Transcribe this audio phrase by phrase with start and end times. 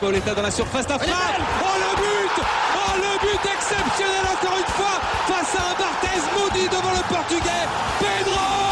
[0.00, 1.14] Pauletta dans la surface d'affaire.
[1.62, 2.44] Oh le but
[2.76, 7.66] Oh le but exceptionnel encore une fois face à un Barthez maudit devant le portugais.
[7.98, 8.65] Pedro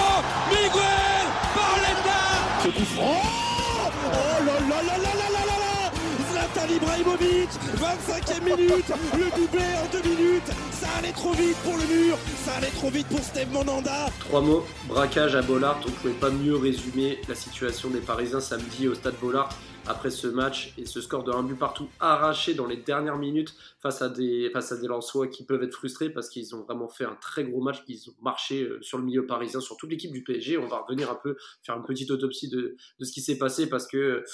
[6.54, 8.84] Zlatan Ibrahimovic 25e minute
[9.14, 12.90] Le doublé en deux minutes Ça allait trop vite pour le mur Ça allait trop
[12.90, 15.80] vite pour Steve Monanda Trois mots, braquage à Bollard.
[15.84, 19.48] On ne pouvait pas mieux résumer la situation des Parisiens samedi au stade Bollard
[19.86, 23.54] après ce match et ce score de un but partout arraché dans les dernières minutes
[23.82, 26.88] face à des, face à des Lensois qui peuvent être frustrés parce qu'ils ont vraiment
[26.88, 29.90] fait un très gros match, qu'ils ont marché euh, sur le milieu parisien, sur toute
[29.90, 30.56] l'équipe du PSG.
[30.56, 33.68] On va revenir un peu, faire une petite autopsie de, de ce qui s'est passé
[33.68, 34.24] parce que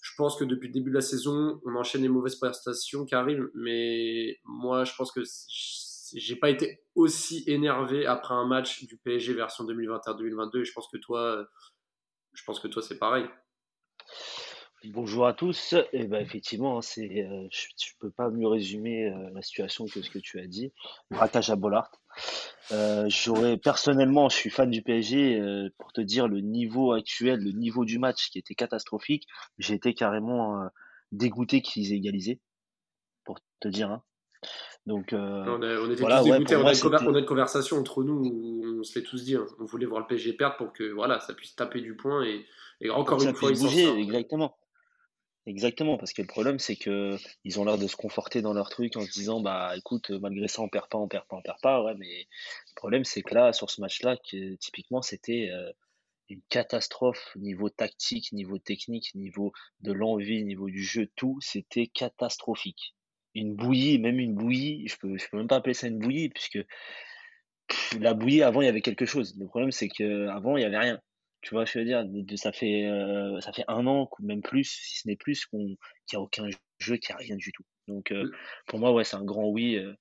[0.00, 3.14] je pense que depuis le début de la saison, on enchaîne les mauvaises prestations qui
[3.14, 5.20] arrivent, mais moi je pense que
[6.14, 10.88] j'ai pas été aussi énervé après un match du PSG version 2021-2022 et je pense
[10.88, 11.46] que toi,
[12.32, 13.26] je pense que toi c'est pareil.
[14.84, 15.74] Bonjour à tous.
[15.74, 19.42] Et eh ben effectivement, hein, c'est, euh, je ne peux pas mieux résumer euh, la
[19.42, 20.72] situation que ce que tu as dit.
[21.10, 21.90] Braquage à Bollard.
[22.72, 27.42] Euh, j'aurais personnellement, je suis fan du PSG euh, pour te dire le niveau actuel,
[27.42, 29.26] le niveau du match qui était catastrophique.
[29.58, 30.68] J'ai été carrément
[31.12, 32.40] dégoûté qu'ils aient égalisé,
[33.24, 33.90] pour te dire.
[33.90, 34.02] Hein.
[34.86, 36.56] Donc on, on était tous dégoûtés.
[36.56, 39.36] on, a une conversation entre nous où on se l'est tous dit.
[39.36, 39.46] Hein.
[39.58, 42.46] On voulait voir le PSG perdre pour que voilà, ça puisse taper du point et,
[42.80, 44.56] et encore une fois, ils bouger, exactement.
[45.46, 48.68] Exactement, parce que le problème, c'est que ils ont l'air de se conforter dans leur
[48.68, 51.42] truc en se disant, bah écoute, malgré ça, on perd pas, on perd pas, on
[51.42, 51.82] perd pas.
[51.82, 52.26] Ouais, mais
[52.68, 55.72] le problème, c'est que là, sur ce match-là, que, typiquement, c'était euh,
[56.28, 62.94] une catastrophe niveau tactique, niveau technique, niveau de l'envie, niveau du jeu, tout, c'était catastrophique.
[63.34, 66.30] Une bouillie, même une bouillie, je peux, je peux même pas appeler ça une bouillie,
[66.30, 66.58] puisque
[67.98, 69.34] la bouillie, avant, il y avait quelque chose.
[69.38, 71.00] Le problème, c'est que avant il y avait rien.
[71.42, 72.04] Tu vois, je veux dire,
[72.36, 75.58] ça fait, euh, ça fait un an, même plus, si ce n'est plus, qu'on,
[76.06, 76.46] qu'il n'y a aucun
[76.78, 77.64] jeu, qu'il n'y a rien du tout.
[77.88, 78.30] Donc, euh,
[78.66, 79.94] pour moi, ouais, c'est un grand oui euh,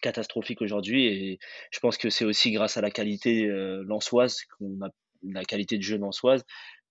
[0.00, 1.06] catastrophique aujourd'hui.
[1.06, 1.38] Et
[1.72, 3.46] je pense que c'est aussi grâce à la qualité
[3.84, 4.90] lançoise, qu'on a,
[5.22, 6.44] la qualité de jeu lançoise,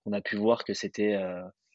[0.04, 1.18] qu'on a pu voir que c'était,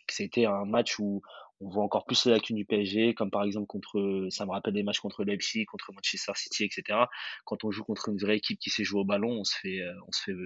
[0.06, 1.22] que c'était un match où
[1.60, 4.74] on voit encore plus les lacunes du PSG, comme par exemple contre, ça me rappelle
[4.74, 6.98] des matchs contre Leipzig, contre Manchester City, etc.
[7.44, 9.80] Quand on joue contre une vraie équipe qui sait jouer au ballon, on se fait,
[10.06, 10.36] on se fait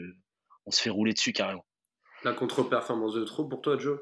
[0.67, 1.65] on se fait rouler dessus carrément.
[2.25, 4.01] La contre-performance de trop pour toi, Joe?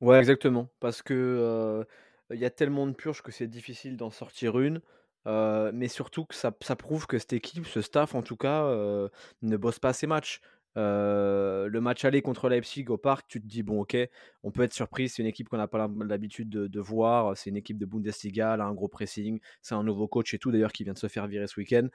[0.00, 0.68] Ouais, exactement.
[0.80, 1.84] Parce que euh,
[2.30, 4.80] il y a tellement de purges que c'est difficile d'en sortir une.
[5.26, 9.08] Euh, mais surtout que ça, prouve que cette équipe, ce staff en tout cas, euh,
[9.42, 10.40] ne bosse pas ses matchs.
[10.76, 13.96] le match aller contre Leipzig au parc, tu te dis, bon, ok,
[14.42, 15.08] on peut être surpris.
[15.08, 17.36] C'est une équipe qu'on n'a pas l'habitude de, voir.
[17.36, 19.40] C'est une équipe de Bundesliga, elle a un gros pressing.
[19.62, 21.88] C'est un nouveau coach et tout, d'ailleurs, qui vient de se faire virer ce week-end.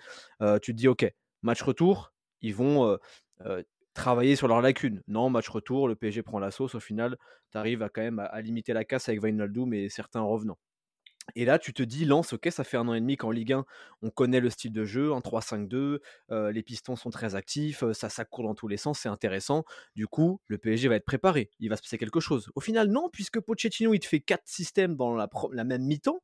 [0.61, 1.05] tu te dis, ok,
[1.43, 2.11] match retour,
[2.41, 2.97] ils vont
[3.93, 5.01] travailler sur leurs lacunes.
[5.07, 6.75] Non, match retour, le PSG prend la sauce.
[6.75, 7.17] Au final,
[7.51, 10.57] tu arrives à quand même à, limiter la casse avec Wijnaldum et certains revenants.
[11.35, 13.53] Et là, tu te dis, Lance, ok, ça fait un an et demi qu'en Ligue
[13.53, 13.65] 1,
[14.01, 15.99] on connaît le style de jeu, en 3-5-2,
[16.31, 19.09] euh, les pistons sont très actifs, euh, ça, ça court dans tous les sens, c'est
[19.09, 19.63] intéressant.
[19.95, 22.51] Du coup, le PSG va être préparé, il va se passer quelque chose.
[22.55, 25.29] Au final, non, puisque Pochettino, il te fait quatre systèmes dans la,
[25.63, 26.21] même mi-temps,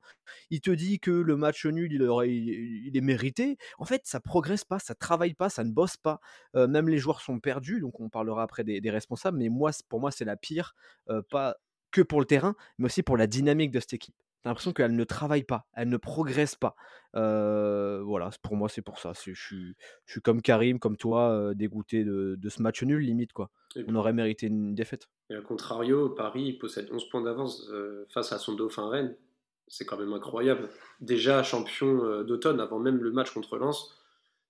[0.50, 3.58] il te dit que le match nul, il, aurait, est mérité.
[3.78, 6.20] En fait, ça progresse pas, ça travaille pas, ça ne bosse pas.
[6.56, 10.00] Euh, même les joueurs sont perdus, donc on parlera après des, responsables, mais moi, pour
[10.00, 10.74] moi, c'est la pire,
[11.30, 11.58] pas
[11.92, 14.16] que pour le terrain, mais aussi pour la dynamique de cette équipe.
[14.48, 16.76] L'impression qu'elle ne travaille pas, elle ne progresse pas.
[17.14, 19.12] voilà, pour moi, c'est pour ça.
[19.14, 19.76] Je suis,
[20.06, 23.34] je suis comme Karim, comme toi, dégoûté de, ce match nul, limite.
[23.34, 23.52] quoi.
[23.88, 25.08] On aurait mérité une défaite.
[25.30, 27.70] Et à contrario, Paris possède 11 points d'avance
[28.10, 29.16] face à son dauphin Rennes.
[29.68, 30.70] C'est quand même incroyable.
[31.02, 33.94] Déjà champion d'automne, avant même le match contre Lens,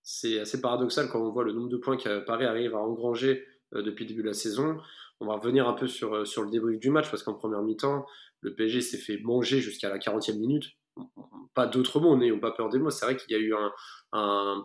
[0.04, 3.46] c'est assez paradoxal quand on voit le nombre de points que Paris arrive à engranger
[3.74, 4.78] depuis le début de la saison.
[5.20, 8.06] On va revenir un peu sur, sur le débrief du match parce qu'en première mi-temps,
[8.42, 10.66] le PSG s'est fait manger jusqu'à la 40e minute.
[11.54, 12.92] Pas d'autres mots, n'ayons pas peur des mots.
[12.92, 13.72] C'est vrai qu'il y a eu un,
[14.14, 14.64] un,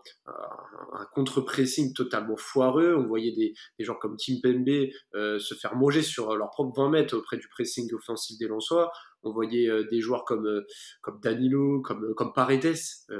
[1.15, 2.95] contre-pressing totalement foireux.
[2.95, 6.75] On voyait des, des gens comme Tim Pembe euh, se faire manger sur leurs propres
[6.77, 8.93] 20 mètres auprès du pressing offensif des Lensois.
[9.23, 10.67] On voyait euh, des joueurs comme, euh,
[11.01, 12.77] comme Danilo, comme, comme Paredes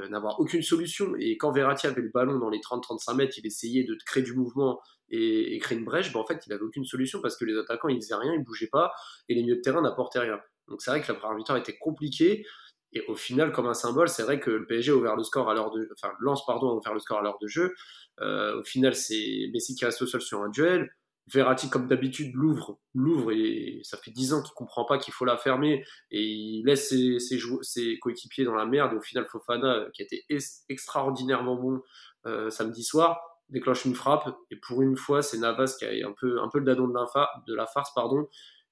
[0.09, 1.13] n'avoir aucune solution.
[1.19, 4.33] Et quand Verratti avait le ballon dans les 30-35 mètres, il essayait de créer du
[4.33, 4.79] mouvement
[5.13, 6.11] et, créer une brèche.
[6.11, 8.43] Ben, en fait, il n'avait aucune solution parce que les attaquants, ils faisaient rien, ils
[8.43, 8.93] bougeaient pas
[9.29, 10.39] et les milieux de terrain n'apportaient rien.
[10.67, 12.45] Donc c'est vrai que la première mi-temps était compliquée.
[12.93, 15.49] Et au final, comme un symbole, c'est vrai que le PSG a ouvert le score
[15.49, 17.73] à l'heure de, enfin, Lance pardon a le score à l'heure de jeu.
[18.21, 20.91] Euh, au final, c'est Messi qui reste au sol sur un duel.
[21.33, 25.23] Verratti, comme d'habitude, l'ouvre, l'ouvre et ça fait 10 ans qu'il comprend pas qu'il faut
[25.23, 28.93] la fermer et il laisse ses, coéquipiers dans la merde.
[28.93, 30.25] Et au final, Fofana, qui était
[30.67, 31.81] extraordinairement bon
[32.25, 34.35] euh, samedi soir, déclenche une frappe.
[34.51, 37.55] Et pour une fois, c'est Navas qui a un peu, le dadon de la, de
[37.55, 38.27] la farce, pardon,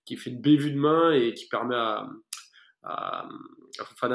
[0.05, 2.09] qui fait une bévue de main et qui permet à,
[2.83, 3.27] à,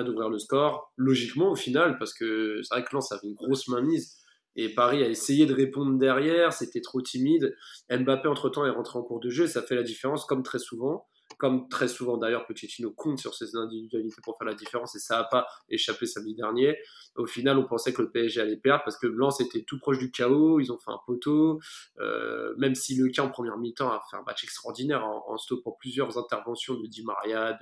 [0.02, 0.92] d'ouvrir le score.
[0.96, 4.16] Logiquement, au final, parce que c'est vrai que Lens avait une grosse mainmise.
[4.58, 7.54] Et Paris a essayé de répondre derrière, c'était trop timide.
[7.90, 11.06] Mbappé, entre-temps, est rentré en cours de jeu, ça fait la différence, comme très souvent.
[11.38, 15.18] Comme très souvent d'ailleurs, Pochettino compte sur ses individualités pour faire la différence et ça
[15.18, 16.78] n'a pas échappé samedi dernier.
[17.16, 19.98] Au final, on pensait que le PSG allait perdre parce que Blanc était tout proche
[19.98, 21.60] du chaos, ils ont fait un poteau.
[22.00, 26.18] Euh, même si le en première mi-temps a fait un match extraordinaire en, stoppant plusieurs
[26.18, 27.58] interventions de Di Maria,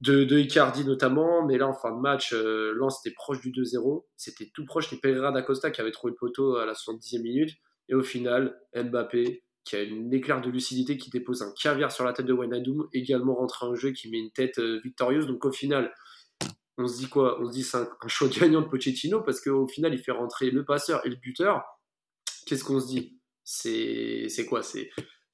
[0.00, 3.50] de, de, Icardi notamment, mais là en fin de match, euh, Lens était proche du
[3.50, 7.22] 2-0, c'était tout proche, c'était Pereira d'Acosta qui avait trouvé le poteau à la 70e
[7.22, 7.56] minute,
[7.88, 12.04] et au final, Mbappé, qui a une éclair de lucidité, qui dépose un caviar sur
[12.04, 15.44] la tête de Wijnaldum, également rentre en jeu, qui met une tête euh, victorieuse, donc
[15.44, 15.92] au final,
[16.78, 17.40] on se dit quoi?
[17.40, 20.12] On se dit c'est un, un choix gagnant de Pochettino, parce qu'au final, il fait
[20.12, 21.64] rentrer le passeur et le buteur,
[22.46, 23.18] qu'est-ce qu'on se dit?
[23.44, 24.62] C'est quoi?
[24.62, 24.90] C'est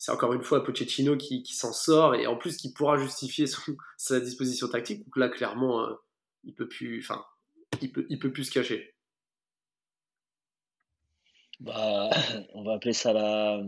[0.09, 3.47] encore une fois Pochettino qui, s'en sort et en plus qui pourra justifier
[3.97, 5.05] sa disposition tactique.
[5.05, 5.95] Donc là, clairement, euh,
[6.45, 7.25] il peut plus, enfin,
[7.81, 8.95] il peut, il peut plus se cacher.
[11.61, 12.11] Bah,
[12.55, 13.63] on va appeler ça la.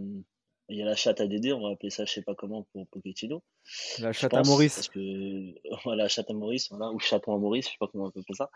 [0.69, 2.67] Il y a la chatte à Dédé, on va appeler ça, je sais pas comment,
[2.73, 3.43] pour Pochettino.
[3.99, 4.75] La chatte à Maurice.
[4.77, 5.55] Parce que,
[5.97, 8.21] la chatte à Maurice, voilà, ou chaton à Maurice, je sais pas comment on peut
[8.21, 8.51] appeler ça.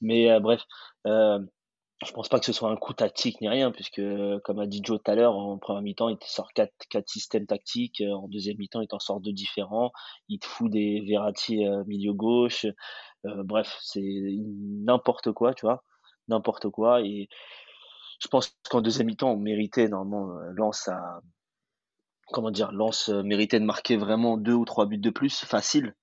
[0.00, 0.62] Mais euh, bref,
[1.06, 1.38] euh,
[2.04, 4.02] je pense pas que ce soit un coup tactique ni rien, puisque,
[4.42, 7.08] comme a dit Joe tout à l'heure, en première mi-temps, il te sort quatre, quatre
[7.08, 8.00] systèmes tactiques.
[8.00, 9.92] Euh, en deuxième mi-temps, il t'en sort deux différents.
[10.28, 12.66] Il te fout des Verratti euh, milieu gauche.
[13.26, 15.84] Euh, bref, c'est n'importe quoi, tu vois.
[16.28, 17.02] N'importe quoi.
[17.02, 17.28] Et
[18.20, 21.20] je pense qu'en deuxième mi-temps, on méritait, normalement, Lance à,
[22.32, 25.94] comment dire, Lance méritait de marquer vraiment deux ou trois buts de plus, facile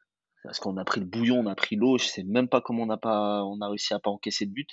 [0.44, 2.84] parce qu'on a pris le bouillon, on a pris l'eau, je sais même pas comment
[2.84, 4.70] on a pas on a réussi à pas encaisser de but.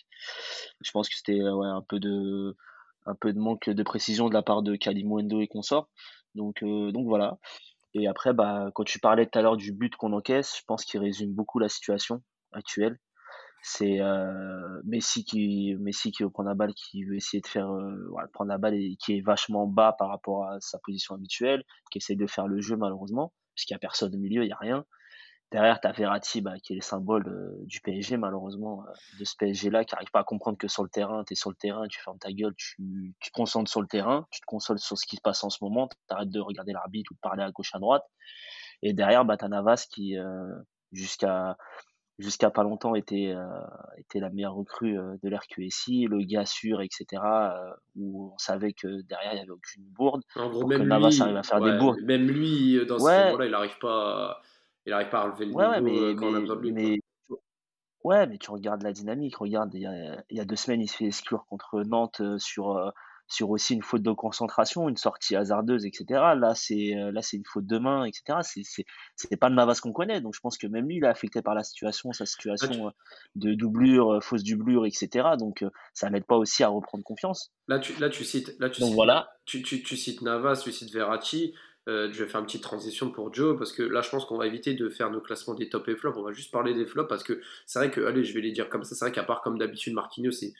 [0.80, 2.56] Je pense que c'était ouais, un peu de
[3.06, 5.88] un peu de manque de précision de la part de Kalimundo et consorts.
[6.34, 7.38] Donc euh, donc voilà.
[7.94, 10.84] Et après bah quand tu parlais tout à l'heure du but qu'on encaisse, je pense
[10.84, 12.22] qu'il résume beaucoup la situation
[12.52, 12.98] actuelle.
[13.62, 18.12] C'est euh, Messi qui Messi qui veut la balle, qui veut essayer de faire euh,
[18.32, 21.98] prendre la balle et qui est vachement bas par rapport à sa position habituelle, qui
[21.98, 24.58] essaie de faire le jeu malheureusement, puisqu'il n'y a personne au milieu, il n'y a
[24.58, 24.84] rien.
[25.50, 28.84] Derrière, tu as Verratti, bah, qui est le symbole euh, du PSG, malheureusement,
[29.18, 31.48] de ce PSG-là, qui n'arrive pas à comprendre que sur le terrain, tu es sur
[31.48, 34.46] le terrain, tu fermes ta gueule, tu, tu te concentres sur le terrain, tu te
[34.46, 37.14] consoles sur ce qui se passe en ce moment, tu arrêtes de regarder l'arbitre ou
[37.14, 38.04] de parler à gauche, à droite.
[38.82, 40.16] Et derrière, bah, Navas qui,
[40.92, 41.56] jusqu'à
[42.18, 43.34] jusqu'à pas longtemps, était,
[43.96, 47.22] était la meilleure recrue de l'RQSI, le gars sûr, etc.,
[47.96, 50.22] où on savait que derrière, il n'y avait aucune bourde.
[50.34, 52.00] En gros, même lui, arrive à faire des bourdes.
[52.02, 54.42] Même lui, dans ce moment-là, il n'arrive pas à
[54.88, 57.02] il n'arrive pas à relever le niveau mais, euh, quand on a besoin de lui.
[58.04, 59.36] ouais, mais tu regardes la dynamique.
[59.36, 62.22] Regarde, il y a, il y a deux semaines, il se fait exclure contre Nantes
[62.22, 62.90] euh, sur, euh,
[63.28, 66.04] sur aussi une faute de concentration, une sortie hasardeuse, etc.
[66.36, 68.38] Là, c'est là, c'est une faute de main, etc.
[68.42, 68.84] C'est
[69.16, 70.20] c'est pas le Navas qu'on connaît.
[70.20, 72.92] Donc, je pense que même lui, il est affecté par la situation, sa situation
[73.36, 75.28] de doublure, fausse doublure, etc.
[75.38, 77.52] Donc, ça n'aide pas aussi à reprendre confiance.
[77.68, 79.30] Là, tu, là, tu cites, là, tu Donc, cites, voilà.
[79.44, 81.54] Tu, tu, tu, cites Navas, tu cites Verratti.
[81.88, 84.36] Euh, je vais faire une petite transition pour Joe parce que là, je pense qu'on
[84.36, 86.18] va éviter de faire nos classements des top et flops.
[86.18, 88.52] On va juste parler des flops parce que c'est vrai que, allez, je vais les
[88.52, 88.94] dire comme ça.
[88.94, 90.52] C'est vrai qu'à part comme d'habitude, Marquinhos, c'est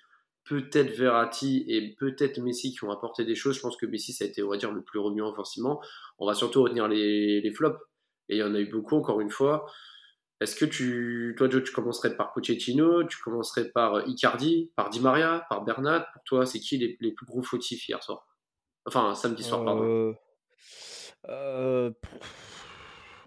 [0.49, 3.57] peut-être Verratti et peut-être Messi qui ont apporté des choses.
[3.57, 5.81] Je pense que Messi, ça a été, on va dire, le plus remuant forcément.
[6.19, 7.79] On va surtout retenir les, flops.
[8.29, 9.67] Et il y en a eu beaucoup, encore une fois.
[10.41, 15.01] Est-ce que tu, toi, Joe, tu commencerais par Pochettino, tu commencerais par Icardi, par Di
[15.01, 16.07] Maria, par Bernat?
[16.13, 18.27] Pour toi, c'est qui les, plus gros fautifs hier soir?
[18.87, 20.15] Enfin, samedi soir, pardon.
[21.29, 21.91] Euh,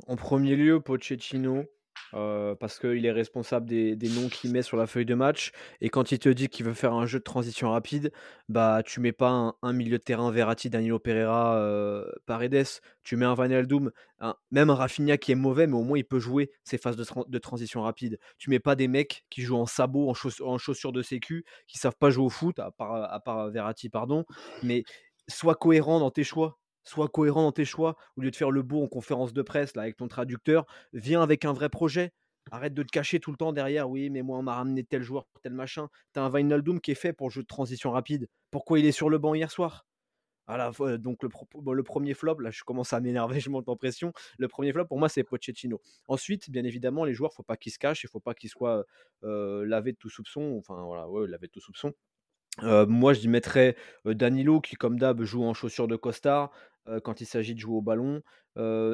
[0.08, 1.66] en premier lieu, Pochettino,
[2.12, 6.12] parce qu'il est responsable des noms qu'il met sur la feuille de match et quand
[6.12, 8.12] il te dit qu'il veut faire un jeu de transition rapide,
[8.50, 12.68] bah, tu mets pas un milieu de terrain Verratti, Danilo Pereira, Paredes,
[13.04, 16.20] tu mets un Wijnaldum, un même Rafinha qui est mauvais, mais au moins il peut
[16.20, 18.20] jouer ces phases de transition rapide.
[18.38, 20.16] Tu mets pas des mecs qui jouent en sabots, en
[20.46, 23.90] en chaussures de sécu, qui savent pas jouer au foot, à part à part Verratti,
[23.90, 24.26] pardon,
[24.64, 24.84] mais
[25.28, 26.61] sois cohérent dans tes choix.
[26.84, 27.96] Sois cohérent dans tes choix.
[28.18, 31.46] Au lieu de faire le beau en conférence de presse avec ton traducteur, viens avec
[31.46, 32.12] un vrai projet.
[32.52, 33.90] Arrête de te cacher tout le temps derrière.
[33.90, 35.90] Oui, mais moi, on m'a ramené tel joueur, tel machin.
[36.14, 38.28] T'as un Vinaldoom qui est fait pour le jeu de transition rapide.
[38.50, 39.86] Pourquoi il est sur le banc hier soir?
[40.48, 44.12] Voilà, donc le, premier flop, là je commence à m'énerver, je monte en pression.
[44.38, 45.80] Le premier flop pour moi c'est Pochettino.
[46.08, 48.84] Ensuite, bien évidemment, les joueurs, faut pas qu'ils se cachent, il faut pas qu'ils soient
[49.24, 50.58] euh, lavés de tout soupçon.
[50.58, 51.94] Enfin voilà, ouais, lavés de tout soupçon
[52.60, 56.52] moi, je mettrais Danilo qui, comme d'hab, joue en chaussures de costard.
[57.04, 58.22] Quand il s'agit de jouer au ballon.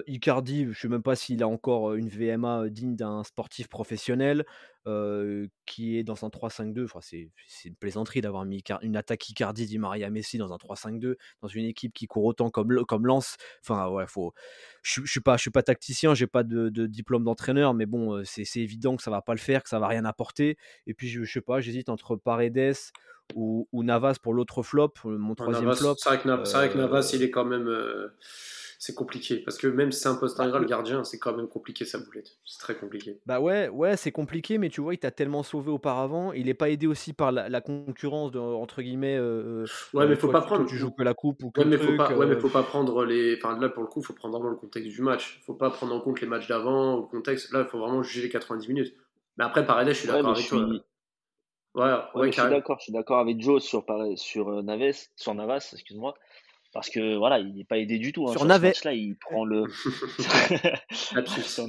[0.07, 4.45] Icardi, je ne sais même pas s'il a encore une VMA digne d'un sportif professionnel
[5.65, 6.85] qui est dans un 3-5-2.
[6.85, 7.29] Enfin, c'est
[7.65, 11.65] une plaisanterie d'avoir mis une attaque Icardi, Di Maria, Messi dans un 3-5-2 dans une
[11.65, 13.37] équipe qui court autant comme, comme Lance.
[13.61, 14.33] Enfin, ouais, faut.
[14.83, 18.95] Je, ne suis pas, pas tacticien, j'ai pas de, diplôme d'entraîneur, mais bon, c'est évident
[18.95, 20.57] que ça va pas le faire, que ça va rien apporter.
[20.85, 22.75] Et puis, je, je sais pas, j'hésite entre Paredes
[23.35, 25.95] ou, Navas pour l'autre flop, mon troisième flop.
[25.97, 27.67] C'est vrai, que Navas, il est quand même
[28.79, 29.37] c'est compliqué.
[29.37, 31.97] Parce que même si c'est un poste ingrat, le gardien, c'est quand même compliqué sa
[31.97, 32.37] boulette.
[32.45, 33.19] C'est très compliqué.
[33.25, 36.31] Bah ouais, ouais, c'est compliqué, mais tu vois, il t'a tellement sauvé auparavant.
[36.33, 39.17] Il n'est pas aidé aussi par la, concurrence, de, entre guillemets.
[39.17, 40.65] Euh, ouais, mais euh, faut pas prendre.
[40.67, 42.39] Tu joues que la coupe ou que ouais, mais faut pas, ouais, mais euh.
[42.39, 43.37] faut pas prendre les.
[43.37, 45.41] Enfin, là, pour le coup, il faut prendre vraiment le contexte du match.
[45.45, 47.51] faut pas prendre en compte les matchs d'avant, le contexte.
[47.51, 48.93] Là, il faut vraiment juger les 90 minutes.
[49.37, 50.67] Mais après, pareil, je suis d'accord avec toi.
[51.77, 55.69] Ouais, ouais, je suis d'accord, je suis d'accord avec Joe sur, sur Naves, sur Navas,
[55.73, 56.15] excuse-moi
[56.77, 58.27] parce que voilà, il n'est pas aidé du tout.
[58.27, 58.33] Hein.
[58.33, 58.73] Sur, Sur Navet.
[58.83, 59.65] là il prend le.
[60.91, 61.65] Sur.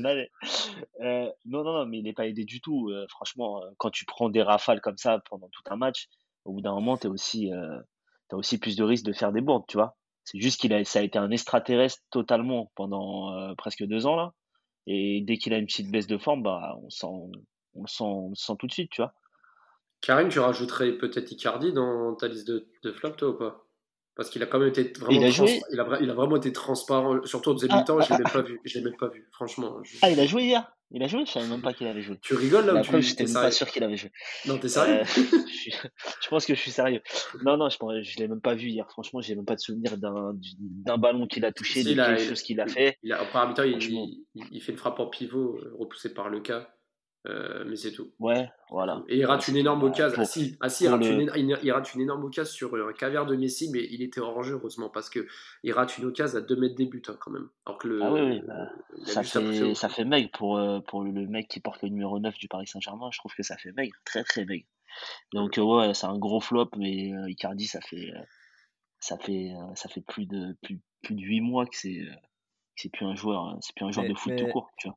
[1.00, 2.90] Euh, non, non, non, mais il n'est pas aidé du tout.
[2.90, 6.08] Euh, franchement, euh, quand tu prends des rafales comme ça pendant tout un match,
[6.44, 9.40] au bout d'un moment, tu as aussi, as aussi plus de risques de faire des
[9.40, 9.96] bourdes, tu vois.
[10.24, 14.34] C'est juste qu'il a, ça a été un extraterrestre totalement pendant presque deux ans là.
[14.86, 17.30] Et dès qu'il a une petite baisse de forme, bah, on, sent, on,
[17.82, 19.14] le sent, on le sent tout de suite, tu vois.
[20.00, 23.68] Karim, tu rajouterais peut-être Icardi dans ta liste de, de flop, toi ou pas?
[24.18, 27.50] Parce qu'il a quand même été vraiment, il a, il a, vraiment été transparent, surtout
[27.50, 29.06] au deuxième ah, mi-temps, je ne l'ai ah, même pas vu, je l'ai même pas
[29.06, 29.80] vu, franchement.
[30.02, 32.18] Ah, il a joué hier Il a joué Je savais même pas qu'il avait joué.
[32.20, 34.10] Tu rigoles là ou tu J'étais même pas sûr qu'il avait joué.
[34.46, 35.02] Non, t'es sérieux?
[35.02, 35.04] Euh,
[36.20, 37.00] je, pense que je suis sérieux.
[37.44, 38.90] Non, non, je ne l'ai même pas vu hier.
[38.90, 42.60] Franchement, j'ai même pas de souvenir d'un ballon qu'il a touché, de quelque chose qu'il
[42.60, 42.98] a fait.
[43.04, 46.40] Il a, premier mi-temps, il, il, fait une frappe en pivot, euh, repoussé par le
[46.40, 46.68] cas.
[47.26, 48.12] Euh, mais c'est tout.
[48.20, 49.02] Ouais, voilà.
[49.08, 50.16] Et il rate une énorme occasion.
[50.20, 51.30] Ah, si, ah, si il, rate une,
[51.62, 54.54] il, rate une, énorme occasion sur un caviar de Messi, mais il était hors jeu,
[54.54, 55.26] heureusement, parce que
[55.64, 57.48] il rate une occasion à 2 mètres des buts, hein, quand même.
[57.66, 58.70] Alors que le, ah oui, bah,
[59.04, 62.38] ça, fait, ça fait maigre pour, euh, pour le mec qui porte le numéro 9
[62.38, 63.08] du Paris Saint-Germain.
[63.12, 64.66] Je trouve que ça fait maigre, très très maigre.
[65.32, 68.12] Donc, euh, ouais, c'est un gros flop, mais Icardi, ça fait,
[69.00, 72.06] ça fait, ça fait plus, de, plus, plus de 8 mois que c'est
[72.78, 74.96] c'est plus un joueur, hein, c'est plus un joueur de foot tout court, tu vois.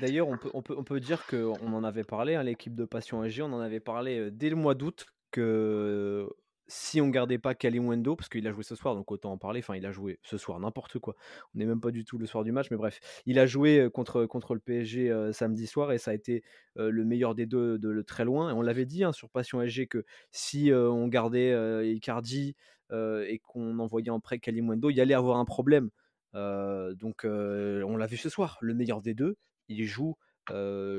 [0.00, 2.84] D'ailleurs, on peut, on, peut, on peut dire qu'on en avait parlé, hein, l'équipe de
[2.84, 6.28] Passion AG, on en avait parlé dès le mois d'août que
[6.70, 9.60] si on gardait pas Wendo, parce qu'il a joué ce soir, donc autant en parler,
[9.60, 11.16] enfin il a joué ce soir, n'importe quoi.
[11.54, 13.88] On n'est même pas du tout le soir du match, mais bref, il a joué
[13.92, 16.44] contre, contre le PSG samedi soir et ça a été
[16.76, 18.50] le meilleur des deux de, très loin.
[18.50, 21.52] Et on l'avait dit hein, sur Passion AG que si on gardait
[21.92, 22.54] Icardi
[22.92, 25.90] et qu'on envoyait en prêt Wendo, il y allait avoir un problème.
[26.34, 29.36] donc on l'a vu ce soir, le meilleur des deux
[29.70, 30.16] il joue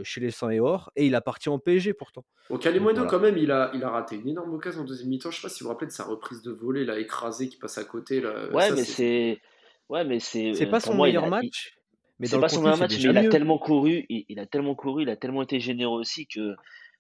[0.04, 2.26] chez les 100 et Or et il a parti en PSG pourtant.
[2.50, 5.32] Au Calimundo, quand même, il a, il a raté une énorme occasion en deuxième mi-temps.
[5.32, 7.58] Je sais pas si vous vous rappelez de sa reprise de volée, là, écrasé qui
[7.58, 8.22] passe à côté.
[8.22, 8.50] Là.
[8.54, 9.40] Ouais, mais c'est.
[9.90, 10.54] Ouais, mais c'est.
[10.54, 11.78] C'est pas son meilleur match.
[12.20, 14.76] Mais c'est pas son meilleur match, mais il a tellement couru, il, il, a tellement
[14.76, 16.56] couru, il a tellement été généreux aussi que.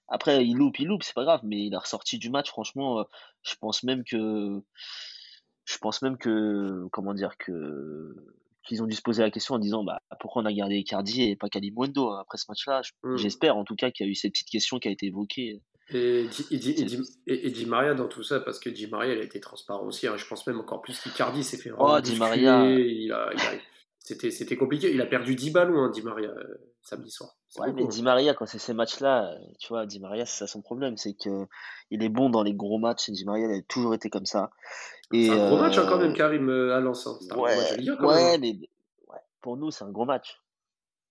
[0.07, 3.05] Après, il loupe, il loupe, c'est pas grave, mais il a ressorti du match, franchement,
[3.43, 4.61] je pense même que.
[5.65, 6.87] Je pense même que.
[6.91, 8.15] Comment dire que
[8.63, 11.23] qu'ils ont dû se poser la question en disant bah, pourquoi on a gardé Icardi
[11.23, 12.81] et pas Kalimundo hein, après ce match-là?
[13.03, 13.17] Mmh.
[13.17, 15.61] J'espère en tout cas qu'il y a eu cette petite question qui a été évoquée.
[15.93, 20.07] Et, Di Maria dans tout ça, parce que Di Maria, elle a été transparent aussi.
[20.07, 20.15] Hein.
[20.15, 22.63] je pense même encore plus qu'Icardi s'est fait oh, Di Maria.
[22.69, 23.29] Il a,
[23.99, 24.93] c'était compliqué.
[24.93, 27.35] Il a perdu 10 ballons, hein, Di Maria, euh, samedi soir.
[27.57, 30.61] Ouais, mais Di Maria, quand c'est ces matchs-là, tu vois, Di Maria, c'est ça son
[30.61, 30.97] problème.
[30.97, 31.47] C'est que
[31.89, 33.09] il est bon dans les gros matchs.
[33.09, 34.51] Di Maria, il a toujours été comme ça.
[35.11, 36.79] C'est un gros match hein, quand même, euh, Karim euh, à.
[37.37, 37.57] Ouais,
[38.01, 38.57] ouais, mais
[39.41, 40.41] pour nous, c'est un gros match.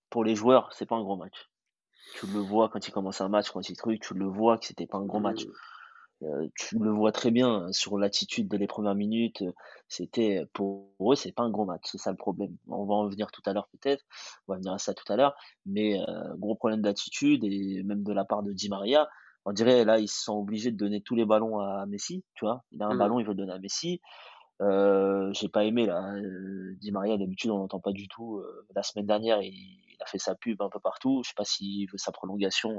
[0.09, 1.49] Pour les joueurs, c'est pas un gros match.
[2.15, 4.65] Tu le vois quand il commence un match, quand il truc, tu le vois que
[4.65, 5.45] c'était pas un gros match.
[6.23, 9.43] Euh, tu le vois très bien hein, sur l'attitude dès les premières minutes.
[9.87, 12.55] C'était pour eux, c'est pas un gros match, c'est ça le problème.
[12.67, 14.03] On va en venir tout à l'heure peut-être,
[14.47, 15.35] on va venir à ça tout à l'heure,
[15.65, 15.99] mais
[16.37, 19.09] gros problème d'attitude et même de la part de Di Maria
[19.45, 22.63] on dirait là ils sont obligés de donner tous les ballons à Messi, tu vois.
[22.71, 22.97] Il a un mmh.
[22.97, 24.01] ballon, il veut le donner à Messi.
[24.61, 26.13] Euh, j'ai pas aimé là.
[26.13, 28.37] Euh, Di Maria d'habitude on n'entend pas du tout.
[28.37, 31.21] Euh, la semaine dernière il, a fait sa pub un peu partout.
[31.23, 32.77] Je sais pas s'il veut sa prolongation.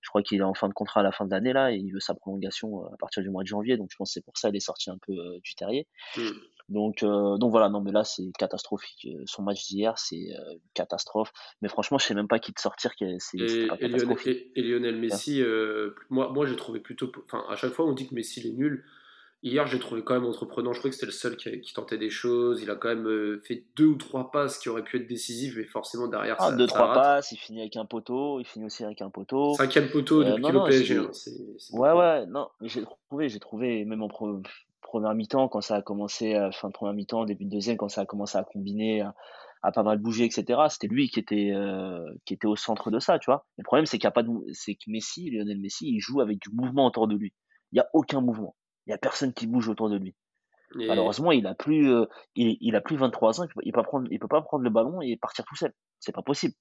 [0.00, 1.76] Je crois qu'il est en fin de contrat à la fin de l'année là et
[1.76, 3.76] il veut sa prolongation à partir du mois de janvier.
[3.76, 5.86] Donc je pense que c'est pour ça qu'il est sorti un peu du terrier.
[6.16, 6.22] Mmh.
[6.68, 9.06] Donc, euh, donc voilà, non, mais là, c'est catastrophique.
[9.06, 11.32] Euh, son match d'hier, c'est euh, une catastrophe.
[11.62, 12.92] Mais franchement, je sais même pas qui te sortir.
[13.18, 14.18] C'est, et, et, Lionel,
[14.54, 15.42] et, Lionel, Messi,
[16.10, 17.10] moi, moi j'ai trouvé plutôt.
[17.24, 18.84] Enfin, à chaque fois, on dit que Messi est nul.
[19.42, 20.72] Hier, j'ai trouvé quand même entreprenant.
[20.72, 22.60] Je crois que c'était le seul qui, qui, tentait des choses.
[22.60, 25.64] Il a quand même fait deux ou trois passes qui auraient pu être décisives, mais
[25.64, 26.56] forcément derrière ah, ça.
[26.56, 28.40] Deux, trois passes, il finit avec un poteau.
[28.40, 29.54] Il finit aussi avec un poteau.
[29.54, 30.96] Cinquième poteau depuis le PSG.
[30.96, 31.10] Hein,
[31.78, 34.42] ouais, ouais, non, mais j'ai trouvé, j'ai trouvé, même en pro
[34.88, 37.88] première mi-temps, quand ça a commencé, euh, fin de première mi-temps, début de deuxième, quand
[37.88, 39.02] ça a commencé à combiner,
[39.62, 42.98] à, pas mal bouger, etc., c'était lui qui était, euh, qui était au centre de
[42.98, 43.46] ça, tu vois.
[43.58, 46.40] Le problème, c'est qu'il a pas de, c'est que Messi, Lionel Messi, il joue avec
[46.40, 47.34] du mouvement autour de lui.
[47.72, 48.56] Il n'y a aucun mouvement.
[48.88, 50.14] Il n'y a personne qui bouge autour de lui.
[50.74, 54.28] Malheureusement, il a plus, euh, il, a plus 23 ans, il peut, prendre, il peut
[54.28, 55.72] pas prendre le ballon et partir tout seul.
[55.98, 56.54] C'est pas possible.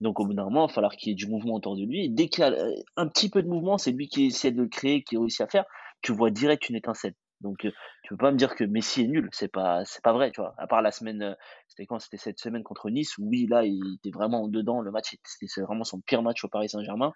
[0.00, 1.84] Donc au bout d'un moment, il va falloir qu'il y ait du mouvement autour de
[1.84, 2.10] lui.
[2.10, 2.54] dès qu'il y a
[2.96, 5.46] un petit peu de mouvement, c'est lui qui essaie de le créer, qui réussit à
[5.46, 5.64] faire.
[6.02, 7.14] Tu vois direct une étincelle.
[7.40, 7.72] Donc, euh,
[8.04, 10.40] tu peux pas me dire que Messi est nul, c'est pas, c'est pas vrai, tu
[10.40, 10.54] vois.
[10.58, 11.34] À part la semaine, euh,
[11.68, 11.98] c'était quand?
[11.98, 14.80] C'était cette semaine contre Nice, où oui, là, il était vraiment dedans.
[14.80, 17.12] Le match, c'était vraiment son pire match au Paris Saint-Germain.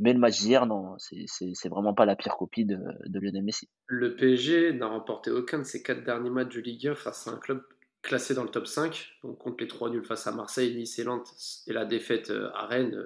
[0.00, 3.68] Mais le match d'hier, non, c'est vraiment pas la pire copie de, de, Lionel Messi.
[3.86, 7.32] Le PSG n'a remporté aucun de ses quatre derniers matchs de Ligue 1 face à
[7.32, 7.62] un club
[8.00, 9.18] classé dans le top 5.
[9.22, 11.30] Donc, contre les trois nuls face à Marseille, Nice et Nantes
[11.66, 12.98] et la défaite euh, à Rennes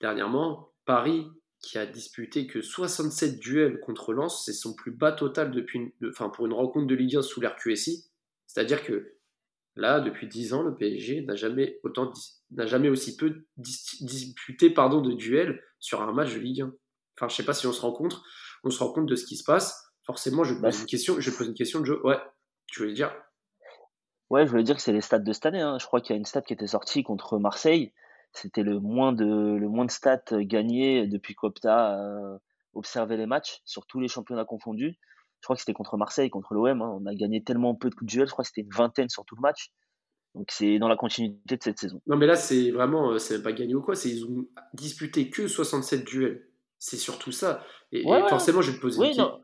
[0.00, 0.72] dernièrement.
[0.84, 1.28] Paris
[1.60, 6.28] qui a disputé que 67 duels contre Lens, c'est son plus bas total depuis enfin,
[6.28, 8.10] pour une rencontre de Ligue 1 sous l'ère QSI.
[8.48, 9.14] C'est-à-dire que
[9.76, 11.80] là, depuis 10 ans, le PSG n'a jamais,
[12.50, 16.72] n'a jamais aussi peu disputé pardon, de duels sur un match de Ligue 1.
[17.18, 18.22] Enfin, je sais pas si on se rend compte,
[18.64, 19.92] on se rend compte de ce qui se passe.
[20.06, 22.00] Forcément, je pose bah, une question, je pose une question de jeu.
[22.04, 22.18] Ouais,
[22.66, 23.14] tu voulais dire?
[24.30, 25.60] Ouais, je voulais dire que c'est les stats de cette année.
[25.60, 25.76] Hein.
[25.78, 27.92] Je crois qu'il y a une stat qui était sortie contre Marseille
[28.32, 32.38] c'était le moins de le moins de stats gagnés depuis qu'Opta a
[32.74, 34.98] observé les matchs sur tous les championnats confondus.
[35.40, 36.80] Je crois que c'était contre Marseille, contre l'OM.
[36.80, 36.98] Hein.
[37.00, 38.26] On a gagné tellement peu de coups de duel.
[38.26, 39.72] Je crois que c'était une vingtaine sur tout le match.
[40.34, 42.00] Donc c'est dans la continuité de cette saison.
[42.06, 43.94] Non mais là c'est vraiment euh, c'est pas gagné ou quoi.
[43.94, 46.46] C'est ils ont disputé que 67 duels.
[46.78, 47.64] C'est surtout ça.
[47.92, 49.40] Et, forcément je vais te poser une question.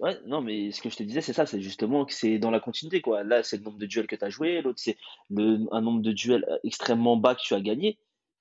[0.00, 2.50] Ouais, non, mais ce que je te disais, c'est ça, c'est justement que c'est dans
[2.50, 3.22] la continuité, quoi.
[3.22, 4.96] Là, c'est le nombre de duels que tu as joué, l'autre, c'est
[5.36, 7.98] un nombre de duels euh, extrêmement bas que tu as gagné.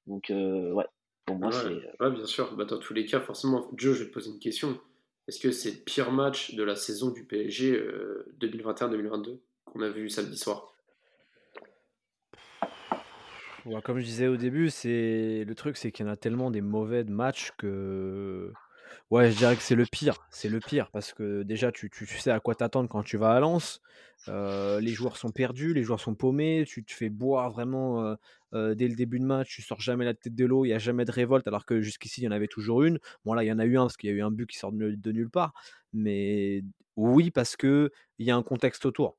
[0.08, 0.86] Donc, euh, ouais,
[1.26, 1.66] pour moi, c'est.
[1.66, 2.56] Euh ouais, bien sûr.
[2.56, 4.80] Bah, dans tous les cas, forcément, Joe, je vais te poser une question.
[5.28, 7.78] Est-ce que c'est le pire match de la saison du PSG
[8.40, 10.74] 2021-2022 qu'on a vu samedi soir?
[13.84, 16.62] Comme je disais au début, c'est le truc, c'est qu'il y en a tellement des
[16.62, 18.52] mauvais matchs que
[19.12, 20.28] Ouais, je dirais que c'est le pire.
[20.30, 23.32] C'est le pire parce que déjà, tu, tu sais à quoi t'attendre quand tu vas
[23.32, 23.82] à Lens.
[24.28, 26.64] les joueurs sont perdus, les joueurs sont paumés.
[26.68, 28.16] Tu te fais boire vraiment
[28.54, 29.56] dès le début de match.
[29.56, 30.66] Tu sors jamais la tête de l'eau.
[30.66, 33.00] Il n'y a jamais de révolte alors que jusqu'ici, il y en avait toujours une.
[33.26, 34.48] Bon, là, il y en a eu un parce qu'il y a eu un but
[34.48, 35.54] qui sort de, nulle part.
[35.94, 36.64] Mais
[36.96, 39.18] oui, parce qu'il y a un contexte autour.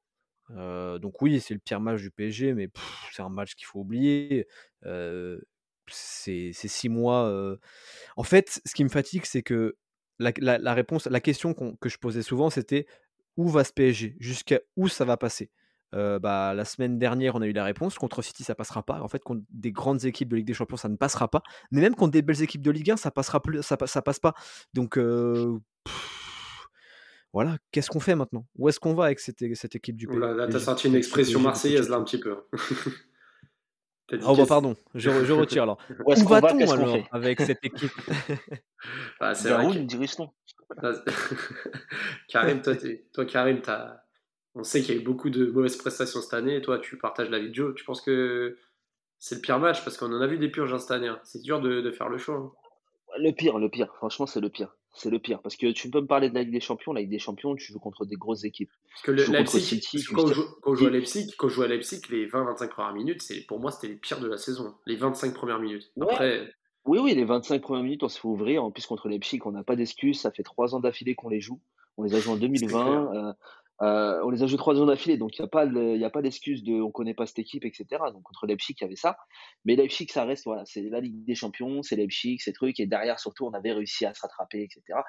[0.51, 2.69] Donc oui, c'est le pire match du PSG, mais
[3.13, 4.47] c'est un match qu'il faut oublier
[5.95, 7.33] c'est six mois.
[8.17, 9.77] En fait, ce qui me fatigue, c'est que
[10.19, 12.87] la, réponse, la question que je posais souvent, c'était
[13.37, 15.51] où va ce PSG Jusqu'à où ça va passer?
[15.93, 17.99] Bah, La semaine dernière, on a eu la réponse.
[17.99, 19.01] Contre City, ça passera pas.
[19.01, 21.43] En fait, contre des grandes équipes de Ligue des Champions, ça ne passera pas.
[21.71, 24.35] Mais même contre des belles équipes de Ligue 1, ça passera plus, ça passe pas.
[24.75, 24.99] Donc
[27.33, 28.47] voilà, qu'est-ce qu'on fait maintenant?
[28.57, 31.41] Où est-ce qu'on va avec cette, équipe du PSG Là, tu as sorti une expression
[31.41, 32.37] marseillaise là un petit peu.
[34.25, 35.79] Oh bah pardon, je, je retire alors.
[36.05, 37.93] Où, Où va-t-on alors avec cette équipe?
[39.21, 39.67] Bah, C'est vrai.
[39.67, 40.25] Que...
[42.29, 42.75] Karim, toi,
[43.13, 44.03] toi Karim, as...
[44.55, 46.57] on sait qu'il y a eu beaucoup de mauvaises prestations cette année.
[46.57, 47.75] Et toi, tu partages la vie de Joe.
[47.75, 48.57] Tu penses que
[49.19, 49.85] c'est le pire match?
[49.85, 51.09] Parce qu'on en a vu des purges hein, cette année.
[51.09, 51.21] Hein.
[51.25, 52.37] C'est dur de, de, faire le choix.
[52.37, 52.51] Hein.
[53.19, 53.95] Le pire, le pire.
[53.97, 54.75] Franchement, c'est le pire.
[54.93, 55.41] C'est le pire.
[55.41, 56.93] Parce que tu peux me parler de la Ligue des Champions.
[56.93, 58.73] La Ligue des Champions, tu joues contre des grosses équipes.
[58.91, 61.69] Parce que le, Leipzig, quand, on joue, quand, on joue, à Leipzig, quand joue à
[61.69, 64.75] Leipzig, les 20-25 premières minutes, c'est, pour moi, c'était les pires de la saison.
[64.87, 65.91] Les 25 premières minutes.
[66.01, 66.53] Après.
[66.87, 68.65] Oui, oui, les 25 premières minutes, on se fait ouvrir.
[68.65, 70.21] En plus, contre Leipzig, on n'a pas d'excuses.
[70.21, 71.61] Ça fait trois ans d'affilée qu'on les joue.
[71.97, 73.15] On les a joués en 2020.
[73.15, 73.33] Euh,
[73.81, 76.23] on les a joués trois ans d'affilée, donc il n'y a pas, il a pas
[76.23, 77.87] d'excuse de on connaît pas cette équipe, etc.
[78.13, 79.19] Donc contre Leipzig, il y avait ça.
[79.65, 82.87] Mais Leipzig, ça reste, voilà, c'est la Ligue des Champions, c'est Leipzig, ces trucs, et
[82.87, 85.01] derrière surtout, on avait réussi à se rattraper, etc.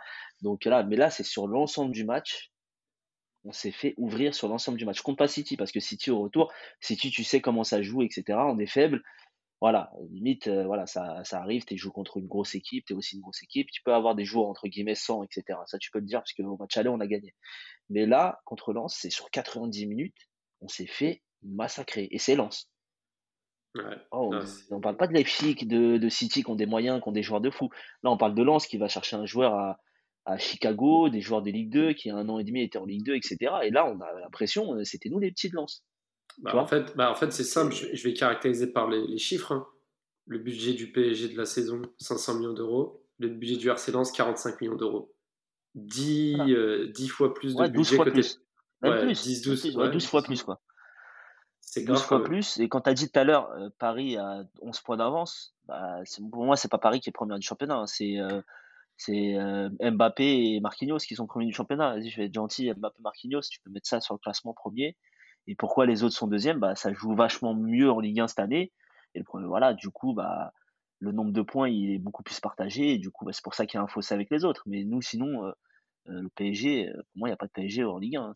[0.41, 2.51] Donc là, mais là, c'est sur l'ensemble du match.
[3.43, 4.99] On s'est fait ouvrir sur l'ensemble du match.
[4.99, 8.03] Je compte pas City parce que City au retour, City, tu sais comment ça joue,
[8.03, 8.37] etc.
[8.37, 9.01] On est faible
[9.61, 12.95] voilà, limite, euh, voilà, ça, ça arrive, tu joues contre une grosse équipe, tu es
[12.95, 15.59] aussi une grosse équipe, tu peux avoir des joueurs entre guillemets sans, etc.
[15.67, 17.35] Ça, tu peux le dire, parce qu'au match aller, on a gagné.
[17.89, 20.17] Mais là, contre Lens, c'est sur 90 minutes,
[20.61, 22.07] on s'est fait massacrer.
[22.09, 22.71] Et c'est Lens.
[24.11, 24.33] Oh,
[24.71, 27.13] on ne parle pas de Leipzig, de, de, City qui ont des moyens, qui ont
[27.13, 27.69] des joueurs de fou.
[28.03, 29.79] Là, on parle de Lens qui va chercher un joueur à,
[30.25, 32.85] à Chicago, des joueurs de Ligue 2 qui, a un an et demi, étaient en
[32.85, 33.37] Ligue 2, etc.
[33.63, 35.85] Et là, on a l'impression, euh, c'était nous les petits de Lens.
[36.41, 39.51] Bah, en fait, bah, en fait c'est simple, je, vais caractériser par les, chiffres.
[39.51, 39.67] Hein.
[40.25, 43.05] Le budget du PSG de la saison, 500 millions d'euros.
[43.19, 45.13] Le budget du RC Lens, 45 millions d'euros.
[45.75, 48.41] 10, 10 euh, fois plus de budget fois plus.
[48.81, 49.21] Même plus.
[49.21, 50.43] 10, 12, 12 fois plus.
[50.43, 50.59] quoi.
[51.59, 52.59] C'est 12 fois plus.
[52.59, 55.99] Et quand tu as dit tout à l'heure, euh, Paris a 11 points d'avance, bah,
[56.31, 57.75] pour moi, c'est pas Paris qui est premier du championnat.
[57.75, 57.87] Hein.
[57.87, 58.17] C'est
[58.97, 59.35] c'est
[59.79, 61.95] Mbappé et Marquinhos qui sont premiers du championnat.
[61.95, 64.97] Vas-y, je vais être gentil, Mbappé, Marquinhos, tu peux mettre ça sur le classement premier.
[65.47, 66.59] Et pourquoi les autres sont deuxièmes?
[66.59, 68.71] Bah, Ça joue vachement mieux en Ligue 1 cette année.
[69.15, 70.53] Et le problème, voilà, du coup, bah,
[70.99, 72.93] le nombre de points, il est beaucoup plus partagé.
[72.93, 74.63] Et du coup, bah, c'est pour ça qu'il y a un fossé avec les autres.
[74.65, 75.51] Mais nous, sinon, euh,
[76.05, 78.21] le PSG, euh, pour moi, il n'y a pas de PSG en Ligue 1.
[78.21, 78.33] Hein.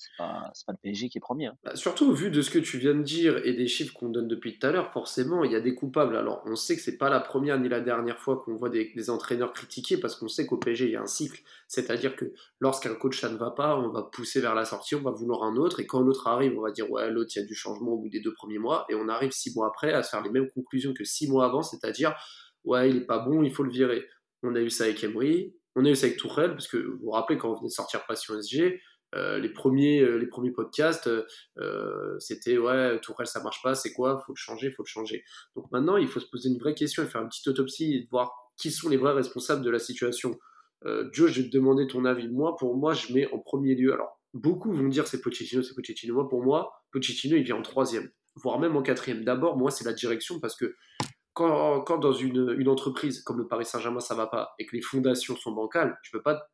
[0.54, 1.48] C'est pas, le PSG qui est premier.
[1.48, 1.58] Hein.
[1.64, 4.28] Bah, surtout, vu de ce que tu viens de dire et des chiffres qu'on donne
[4.28, 6.16] depuis tout à l'heure, forcément, il y a des coupables.
[6.16, 9.10] Alors, on sait que c'est pas la première ni la dernière fois qu'on voit des,
[9.10, 11.42] entraîneurs critiqués parce qu'on sait qu'au PSG, il y a un cycle.
[11.68, 15.02] C'est-à-dire que lorsqu'un coach, ça ne va pas, on va pousser vers la sortie, on
[15.02, 15.80] va vouloir un autre.
[15.80, 17.98] Et quand l'autre arrive, on va dire, ouais, l'autre, il y a du changement au
[17.98, 18.86] bout des deux premiers mois.
[18.90, 21.46] Et on arrive six mois après à se faire les mêmes conclusions que six mois
[21.46, 22.16] avant, c'est-à-dire,
[22.64, 24.06] ouais, il est pas bon, il faut le virer.
[24.44, 26.98] On a eu ça avec Emery, on a eu ça avec Tourelle, parce que vous
[27.04, 28.82] vous rappelez quand on venait de sortir Passion SG,
[29.16, 31.10] euh, les, premiers, euh, les premiers podcasts,
[31.58, 34.22] euh, c'était ouais, Tourelle ça marche pas, c'est quoi?
[34.26, 35.24] Faut le changer, faut le changer.
[35.56, 38.08] Donc maintenant, il faut se poser une vraie question et faire une petite autopsie et
[38.12, 40.38] voir qui sont les vrais responsables de la situation.
[41.12, 42.28] Joe, je vais te demander ton avis.
[42.28, 43.92] Moi, pour moi, je mets en premier lieu.
[43.92, 46.14] Alors, beaucoup vont dire c'est Pochettino, c'est Pochettino.
[46.14, 49.24] Moi, pour moi, Pochettino, il vient en troisième, voire même en quatrième.
[49.24, 50.76] D'abord, moi, c'est la direction parce que
[51.36, 55.36] quand, dans une, entreprise comme le Paris Saint-Germain ça va pas et que les fondations
[55.36, 56.48] sont bancales, tu peux pas,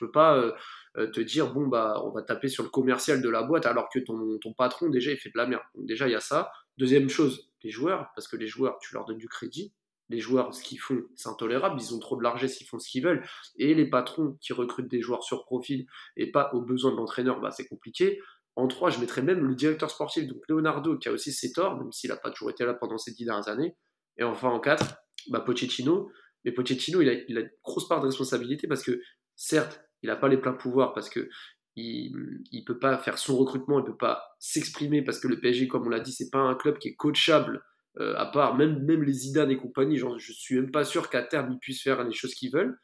[0.00, 0.52] peux pas euh,
[0.96, 3.88] euh, te dire bon bah on va taper sur le commercial de la boîte alors
[3.92, 5.62] que ton, ton patron déjà il fait de la merde.
[5.74, 6.50] Donc déjà il y a ça.
[6.78, 9.72] Deuxième chose, les joueurs parce que les joueurs tu leur donnes du crédit.
[10.10, 11.80] Les joueurs, ce qu'ils font, c'est intolérable.
[11.80, 13.24] Ils ont trop de largesse, ils font ce qu'ils veulent.
[13.56, 15.86] Et les patrons qui recrutent des joueurs sur profil
[16.18, 18.20] et pas aux besoins de l'entraîneur, bah, c'est compliqué.
[18.54, 21.78] En trois, je mettrais même le directeur sportif, donc Leonardo, qui a aussi ses torts,
[21.78, 23.74] même s'il n'a pas toujours été là pendant ces dix dernières années.
[24.18, 24.96] Et enfin, en 4,
[25.28, 26.10] bah, Pochettino.
[26.44, 29.00] Mais Pochettino, il a, une grosse part de responsabilité parce que,
[29.34, 31.28] certes, il n'a pas les pleins pouvoirs parce que
[31.76, 32.12] il
[32.52, 35.66] ne peut pas faire son recrutement, il ne peut pas s'exprimer parce que le PSG,
[35.66, 37.62] comme on l'a dit, c'est pas un club qui est coachable.
[38.00, 41.22] Euh, à part même, les Zidane et compagnie, genre, je suis même pas sûr qu'à
[41.22, 42.78] terme ils puissent faire les choses qu'ils veulent.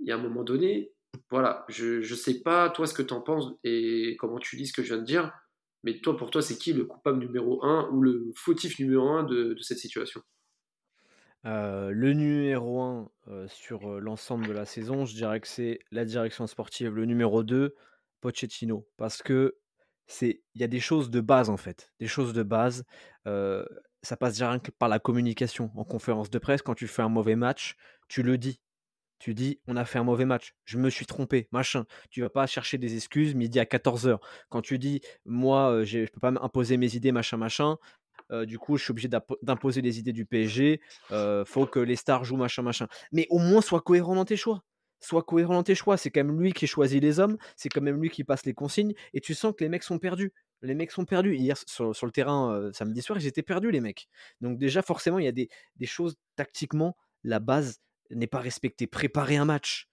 [0.00, 0.92] Y a un moment donné,
[1.30, 4.66] voilà, je ne sais pas toi ce que tu en penses et comment tu dis
[4.66, 5.32] ce que je viens de dire,
[5.82, 9.24] mais toi pour toi c'est qui le coupable numéro 1 ou le fautif numéro 1
[9.24, 10.22] de, de cette situation?
[11.46, 13.10] Le numéro 1
[13.48, 16.94] sur l'ensemble de la saison, je dirais que c'est la direction sportive.
[16.94, 17.74] Le numéro 2,
[18.20, 18.86] Pochettino.
[18.96, 19.56] Parce que
[20.06, 21.92] c'est, il y a des choses de base en fait.
[22.00, 22.84] Des choses de base.
[23.24, 25.70] ça passe que par la communication.
[25.76, 27.76] En conférence de presse, quand tu fais un mauvais match,
[28.08, 28.60] tu le dis.
[29.18, 31.86] Tu dis, on a fait un mauvais match, je me suis trompé, machin.
[32.10, 34.18] Tu vas pas chercher des excuses midi à 14h.
[34.50, 37.78] Quand tu dis, moi, je ne peux pas imposer mes idées, machin, machin,
[38.30, 39.08] du coup, je suis obligé
[39.42, 40.80] d'imposer les idées du PSG.
[41.46, 42.88] faut que les stars jouent machin, machin.
[43.12, 44.62] Mais au moins, sois cohérent dans tes choix.
[45.00, 45.96] Sois cohérent dans tes choix.
[45.96, 47.36] C'est quand même lui qui choisit les hommes.
[47.56, 48.94] C'est quand même lui qui passe les consignes.
[49.12, 50.32] Et tu sens que les mecs sont perdus.
[50.62, 51.36] Les mecs sont perdus.
[51.36, 54.08] Hier, sur, le terrain, samedi soir, ils étaient perdus, les mecs.
[54.40, 56.96] Donc, déjà, forcément, il y a des, des choses tactiquement.
[57.24, 58.86] La base n'est pas respectée.
[58.86, 59.88] Préparer un match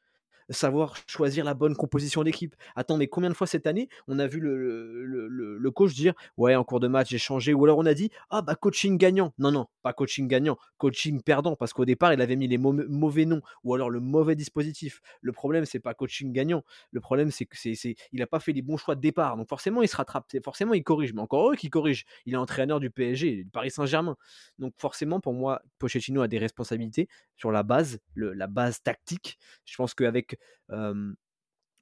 [0.49, 2.55] savoir choisir la bonne composition d'équipe.
[2.75, 6.55] Attends, mais combien de fois cette année on a vu le, le, coach dire Ouais,
[6.55, 7.53] en cours de match, j'ai changé.
[7.53, 9.33] Ou alors on a dit Ah, bah coaching gagnant.
[9.37, 11.55] Non, non, pas coaching gagnant, coaching perdant.
[11.55, 15.01] Parce qu'au départ, il avait mis les mauvais noms ou alors le mauvais dispositif.
[15.21, 16.63] Le problème, c'est pas coaching gagnant.
[16.91, 17.73] Le problème, c'est que c'est,
[18.11, 19.37] il n'a pas fait les bons choix de départ.
[19.37, 20.25] Donc forcément, il se rattrape.
[20.43, 21.13] Forcément, il corrige.
[21.13, 22.05] Mais encore eux qui corrige.
[22.25, 24.15] Il est entraîneur du PSG, du Paris Saint-Germain.
[24.59, 29.37] Donc forcément, pour moi, Pochettino a des responsabilités sur la base, la base tactique.
[29.65, 30.37] Je pense qu'avec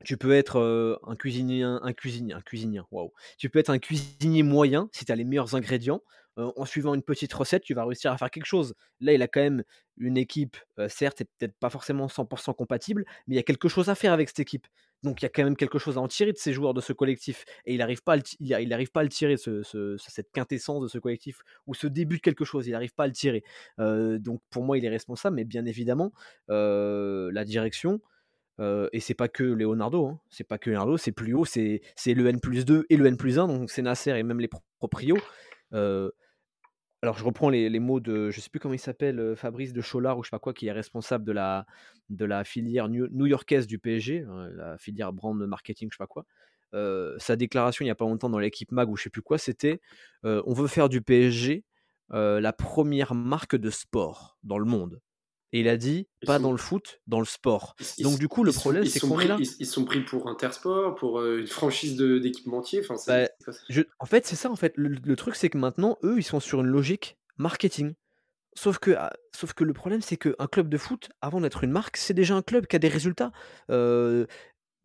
[0.04, 3.12] tu peux être un cuisinier, un cuisinier, un cuisinier, waouh.
[3.38, 6.02] Tu peux être un cuisinier moyen si tu as les meilleurs ingrédients.
[6.38, 8.74] en suivant une petite recette, tu vas réussir à faire quelque chose.
[9.00, 9.63] Là, il a quand même
[9.97, 13.95] une équipe, certes, peut-être pas forcément 100% compatible, mais il y a quelque chose à
[13.95, 14.67] faire avec cette équipe.
[15.04, 16.82] Donc il y a quand même quelque chose à en tirer de ces joueurs, de
[16.82, 17.45] ce collectif.
[17.65, 20.88] Et il n'arrive pas, à le, il, arrive pas à le tirer, cette quintessence de
[20.88, 23.43] ce collectif, ou ce début de quelque chose, il n'arrive pas à le tirer.
[23.78, 26.12] donc pour moi, il est responsable, mais bien évidemment,
[26.47, 28.00] la direction,
[28.91, 30.19] et c'est pas que Leonardo, hein.
[30.30, 33.17] c'est pas que Leonardo, c'est plus haut, c'est le N plus 2 et le N
[33.17, 35.17] plus 1, donc c'est Nasser et même les proprios.
[35.71, 36.12] alors
[37.17, 40.24] je reprends les, mots de, je sais plus comment il s'appelle, Fabrice de Cholard ou
[40.24, 41.65] je sais pas quoi, qui est responsable de la,
[42.10, 46.26] de la filière new-yorkaise du PSG, hein, la filière brand marketing, je sais pas quoi.
[47.17, 49.38] sa déclaration il n'y a pas longtemps dans l'équipe Mag ou je sais plus quoi,
[49.38, 49.82] c'était
[50.24, 51.63] on veut faire du PSG
[52.12, 55.02] la première marque de sport dans le monde.
[55.54, 57.76] Et il a dit pas dans le foot, dans le sport.
[58.00, 59.38] Donc du coup, le problème, c'est qu'on est là.
[59.40, 62.82] Ils, sont pris pour Intersport, pour euh, une franchise d'équipementier.
[62.82, 63.28] Enfin, bah,
[64.00, 64.50] en fait, c'est ça.
[64.50, 67.94] En fait, le, truc, c'est que maintenant, eux, ils sont sur une logique marketing.
[68.54, 71.72] Sauf que, ah, sauf que le problème, c'est qu'un club de foot, avant d'être une
[71.72, 73.32] marque, c'est déjà un club qui a des résultats.
[73.70, 74.26] Euh,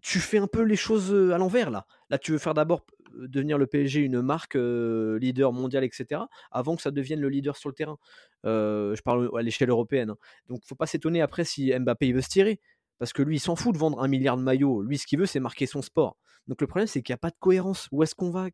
[0.02, 1.86] tu fais un peu les choses à l'envers là.
[2.10, 2.86] Là, tu veux faire d'abord
[3.28, 7.68] devenir le PSG une marque leader mondial, etc., avant que ça devienne le leader sur
[7.68, 7.98] le terrain.
[8.44, 10.08] je parle à l'échelle européenne.
[10.08, 10.26] Donc, hein.
[10.48, 12.60] Donc, faut pas s'étonner après si Mbappé veut se tirer.
[12.98, 14.82] Parce que lui, il s'en fout de vendre un milliard de maillots.
[14.82, 16.16] Lui, ce qu'il veut, c'est marquer son sport.
[16.48, 17.88] Donc le problème, c'est qu'il n'y a pas de cohérence.
[17.92, 18.48] Où est-ce qu'on va?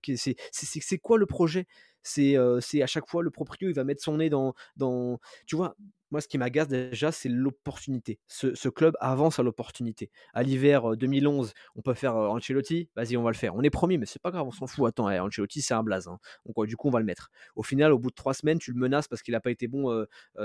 [0.52, 1.66] C'est quoi le projet?
[2.02, 4.54] C'est à chaque fois le proprio, il va mettre son nez dans.
[5.46, 5.76] Tu vois,
[6.12, 8.20] moi, ce qui m'agace déjà, c'est l'opportunité.
[8.28, 10.10] Ce, club avance à l'opportunité.
[10.34, 13.54] À l'hiver 2011, on peut faire Ancelotti, vas-y, on va le faire.
[13.54, 14.86] On est promis, mais c'est pas grave, on s'en fout.
[14.86, 16.08] Attends, eh, Ancelotti, c'est un blaze.
[16.08, 16.18] Hein.
[16.44, 17.30] Donc, du coup, on va le mettre.
[17.56, 19.68] Au final, au bout de trois semaines, tu le menaces parce qu'il n'a pas été
[19.68, 20.04] bon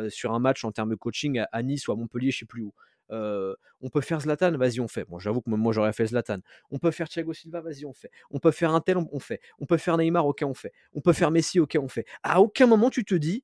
[0.10, 2.62] sur un match en termes de coaching à, Nice ou à Montpellier, je sais plus
[2.62, 2.74] où.
[3.10, 5.06] On peut faire Zlatan, vas-y, on fait.
[5.06, 6.40] Bon, j'avoue que moi, j'aurais fait Zlatan.
[6.72, 8.12] On peut faire Thiago Silva, vas-y, on fait.
[8.32, 9.42] On peut faire un tel, on fait.
[9.60, 10.74] On peut faire Neymar, ok, on fait.
[10.94, 12.06] On peut faire Messi, ok, on fait.
[12.24, 13.44] À aucun moment, tu te dis,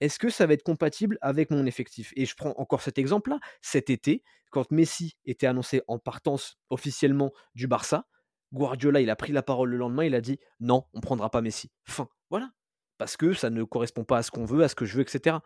[0.00, 2.12] est-ce que ça va être compatible avec mon effectif?
[2.16, 3.38] Et je prends encore cet exemple-là.
[3.60, 8.06] Cet été, quand Messi était annoncé en partance officiellement du Barça,
[8.52, 11.30] Guardiola, il a pris la parole le lendemain, il a dit non, on ne prendra
[11.30, 11.70] pas Messi.
[11.84, 12.08] Fin.
[12.30, 12.50] Voilà.
[12.98, 15.02] Parce que ça ne correspond pas à ce qu'on veut, à ce que je veux,
[15.02, 15.36] etc.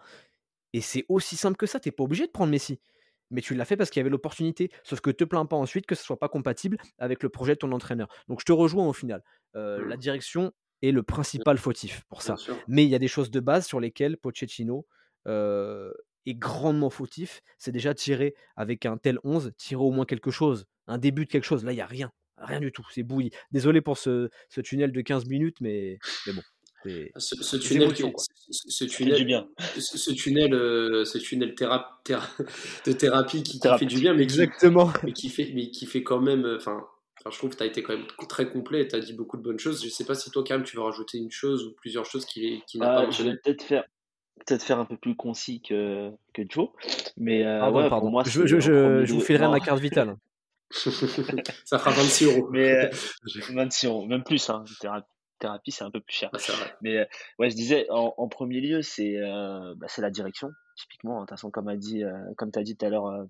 [0.73, 1.81] Et c'est aussi simple que ça.
[1.81, 2.81] Tu n'es pas obligé de prendre Messi.
[3.31, 4.71] Mais tu l'as fait parce qu'il y avait l'opportunité.
[4.83, 7.59] Sauf que te plains pas ensuite que ce soit pas compatible avec le projet de
[7.59, 8.09] ton entraîneur.
[8.29, 9.23] Donc je te rejoins au final.
[9.57, 9.89] Euh, mmh.
[9.89, 12.37] La direction, est le principal fautif pour ça.
[12.69, 14.87] Mais il y a des choses de base sur lesquelles Pochettino
[15.27, 17.43] est grandement fautif.
[17.59, 21.31] C'est déjà tirer avec un tel 11, tirer au moins quelque chose, un début de
[21.31, 21.65] quelque chose.
[21.65, 22.11] Là, il n'y a rien.
[22.37, 23.31] Rien du tout, c'est bouilli.
[23.53, 24.29] Désolé pour ce,
[24.63, 26.43] tunnel de 15 minutes, mais, mais bon.
[27.17, 29.49] Ce, tunnel, ce, tunnel, bien.
[29.79, 30.51] ce, tunnel,
[31.07, 35.87] ce tunnel de thérapie qui, fait du bien, mais exactement, mais qui fait, mais qui
[35.87, 36.85] fait quand même, enfin,
[37.31, 39.37] je trouve que tu as été quand même très complet et tu as dit beaucoup
[39.37, 39.81] de bonnes choses.
[39.81, 42.27] Je ne sais pas si toi, Karim, tu veux rajouter une chose ou plusieurs choses
[42.27, 43.85] qui, qui n'a pas Je vais peut-être faire,
[44.47, 46.69] peut faire un peu plus concis que, que Joe.
[47.17, 50.17] Mais euh, pardon, moi, je, je, je, vous filerai ma carte vitale.
[50.71, 52.49] ça fera 26 euros.
[52.53, 52.91] Mais
[53.51, 54.51] 26 euh, euros, même plus.
[54.51, 54.65] Hein.
[54.81, 55.07] Thérapie,
[55.67, 56.31] c'est un peu plus cher.
[56.83, 57.05] Mais euh,
[57.39, 59.19] ouais, je disais, en, premier lieu, c'est
[59.77, 60.51] bah, la direction.
[60.77, 62.03] Typiquement, de toute façon, comme, a dit,
[62.37, 63.27] comme tu as dit tout à l'heure,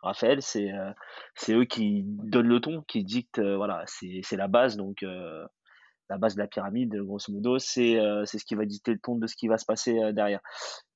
[0.00, 0.92] Raphaël, c'est euh,
[1.34, 5.46] c'est eux qui donnent le ton, qui dictent, euh, voilà, c'est la base, donc euh,
[6.08, 9.26] la base de la pyramide, grosso modo, c'est ce qui va dicter le ton de
[9.26, 10.40] ce qui va se passer derrière.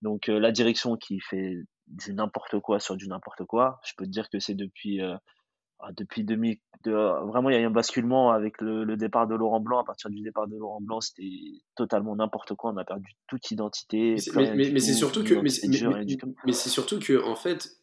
[0.01, 1.55] Donc la direction qui fait
[1.89, 5.03] du n'importe quoi sur du n'importe quoi, je peux te dire que c'est depuis
[5.97, 9.81] depuis 2000, vraiment il y a eu un basculement avec le, départ de Laurent Blanc.
[9.81, 11.31] À partir du départ de Laurent Blanc, c'était
[11.77, 12.73] totalement n'importe quoi.
[12.73, 14.17] On a perdu toute identité.
[14.35, 15.51] Mais, c'est surtout que, mais,
[16.47, 17.77] mais c'est surtout que en fait,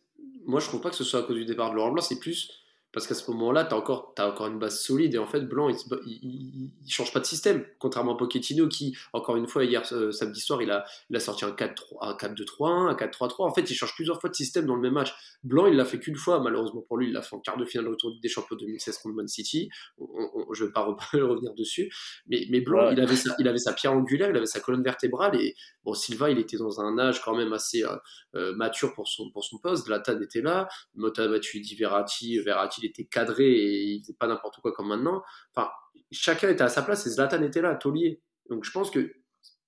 [0.45, 2.19] moi, je trouve pas que ce soit à cause du départ de Laurent Blanc, c'est
[2.19, 2.51] plus
[2.91, 5.13] parce qu'à ce moment-là, tu as encore, as encore une base solide.
[5.13, 7.63] Et en fait, Blanc, il ne change pas de système.
[7.77, 11.19] Contrairement à Pochettino, qui, encore une fois, hier, euh, samedi soir, il a, il a
[11.19, 13.33] sorti un 4-2-3-1, un 4-3-3.
[13.39, 15.13] En fait, il change plusieurs fois de système dans le même match.
[15.43, 16.39] Blanc, il l'a fait qu'une fois.
[16.39, 19.15] Malheureusement pour lui, il l'a fait en quart de finale autour des champions 2016 contre
[19.15, 19.69] Man City.
[19.99, 21.91] je ne vais pas revenir dessus.
[22.27, 24.83] Mais, mais Blanc, il, avait sa, il avait sa pierre angulaire, il avait sa colonne
[24.83, 25.39] vertébrale.
[25.39, 27.95] Et bon, Silva, il était dans un âge quand même assez euh,
[28.35, 29.87] euh, mature pour son, pour son poste.
[29.87, 30.67] Latane était là.
[30.95, 35.23] Mota Matuidi, Verratti, Verratti il était cadré et il faisait pas n'importe quoi comme maintenant.
[35.53, 35.69] Enfin,
[36.11, 38.21] chacun était à sa place et Zlatan était là, taulier.
[38.49, 39.13] Donc je pense que,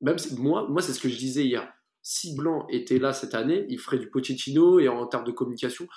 [0.02, 1.72] même moi, moi c'est ce que je disais hier.
[2.02, 5.88] Si Blanc était là cette année, il ferait du Pochettino et en termes de communication,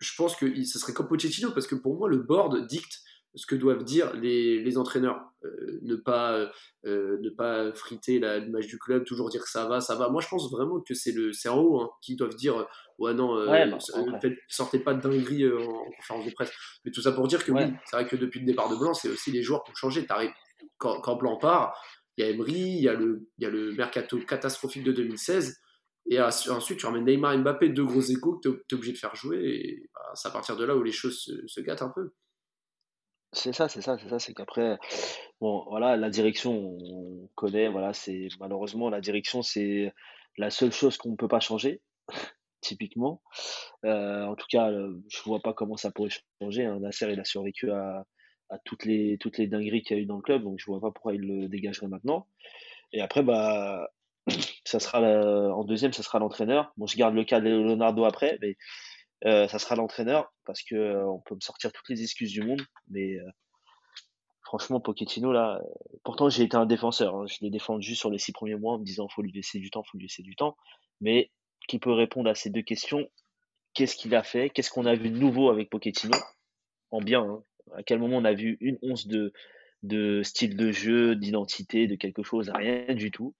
[0.00, 3.00] je pense que ce serait comme Pochettino parce que pour moi, le board dicte
[3.34, 5.20] ce que doivent dire les, entraîneurs.
[5.44, 6.48] Euh, ne, pas,
[6.84, 10.08] euh, ne pas friter l'image du club, toujours dire que ça va, ça va.
[10.08, 12.64] Moi, je pense vraiment que c'est en haut hein, qui doivent dire
[12.98, 13.78] ouais, non, euh, bah,
[14.48, 16.52] sortez pas de dinguerie en, conférence de presse.
[16.84, 18.94] Mais tout ça pour dire que oui, c'est vrai que depuis le départ de Blanc,
[18.94, 20.06] c'est aussi les joueurs qui ont changé.
[20.78, 21.76] Quand, quand Blanc part,
[22.16, 24.92] il y a Emery, il y a, le, il y a le mercato catastrophique de
[24.92, 25.58] 2016.
[26.10, 29.14] Et ensuite, tu ramènes Neymar Mbappé, deux gros échos que tu es, obligé de faire
[29.14, 29.38] jouer.
[29.38, 32.12] Et bah, c'est à partir de là où les choses se, se gâtent un peu.
[33.34, 34.78] C'est ça, c'est ça, c'est ça, c'est qu'après,
[35.40, 39.92] bon, voilà, la direction, on connaît, voilà, c'est malheureusement la direction, c'est
[40.36, 41.80] la seule chose qu'on ne peut pas changer,
[42.60, 43.22] typiquement.
[43.86, 46.10] Euh, en tout cas, euh, je vois pas comment ça pourrait
[46.42, 46.66] changer.
[46.66, 46.78] Hein.
[46.80, 48.04] Nasser, il a survécu à,
[48.66, 50.80] toutes les toutes les dingueries qu'il y a eu dans le club, donc je vois
[50.80, 52.26] pas pourquoi il le dégagerait maintenant.
[52.92, 53.88] Et après, bah,
[54.64, 56.72] ça sera en deuxième, ça sera l'entraîneur.
[56.76, 58.56] Bon, je garde le cas de Leonardo après, mais
[59.24, 62.62] ça sera l'entraîneur parce que euh, on peut me sortir toutes les excuses du monde,
[62.88, 63.30] mais euh,
[64.42, 65.60] franchement Pochettino là,
[66.04, 67.26] pourtant j'ai été un défenseur, hein.
[67.26, 69.70] je l'ai défendu sur les six premiers mois en me disant faut lui laisser du
[69.70, 70.56] temps, faut lui laisser du temps,
[71.00, 71.30] mais
[71.68, 73.08] qui peut répondre à ces deux questions?
[73.74, 74.50] Qu'est-ce qu'il a fait?
[74.50, 76.18] Qu'est-ce qu'on a vu de nouveau avec Pochettino?
[76.90, 77.42] En bien, hein.
[77.76, 82.22] à quel moment on a vu une once de style de jeu, d'identité, de quelque
[82.22, 83.34] chose, rien du tout.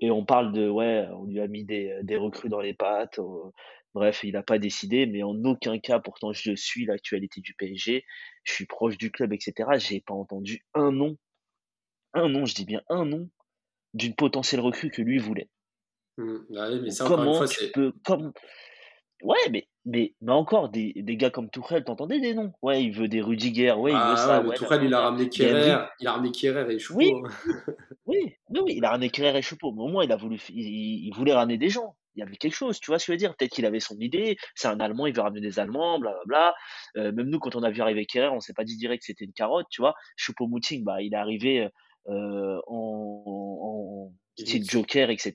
[0.00, 3.20] Et on parle de, ouais, on lui a mis des recrues dans les pattes,
[3.96, 8.04] Bref, il n'a pas décidé, mais en aucun cas, pourtant, je suis l'actualité du PSG,
[8.44, 9.70] je suis proche du club, etc.
[9.78, 11.16] J'ai pas entendu un nom,
[12.12, 13.30] un nom, je dis bien un nom,
[13.94, 15.48] d'une potentielle recrue que lui voulait.
[16.18, 16.36] Mmh,
[16.82, 18.34] mais ça, comment tu peux, comme...
[19.22, 22.52] Ouais, mais mais, mais encore, des, des gars comme Tourelle, t'entendais des noms?
[22.60, 24.42] Ouais, il veut des Rudiger, ouais, il veut Ah ça.
[24.42, 25.30] ouais, Tourelle, il a ramené.
[25.30, 27.26] Kerrer, il a ramené Kerrer et Oui, Choupo.
[28.04, 30.38] oui, oui, oui, il a ramené Kerrer et Choupo, mais au moins il a voulu,
[30.50, 31.96] il, il voulait ramener des gens.
[32.16, 33.36] Il y avait quelque chose, tu vois ce que je veux dire?
[33.36, 36.54] Peut-être qu'il avait son idée, c'est un Allemand, il veut ramener des Allemands, blablabla.
[36.96, 39.06] Euh, même nous, quand on a vu arriver Kerrer, on s'est pas dit direct que
[39.06, 39.94] c'était une carotte, tu vois.
[40.16, 41.68] Choupo-Moting, bah, il est arrivé
[42.08, 44.64] euh, en, en, style.
[44.68, 45.34] Joker, etc.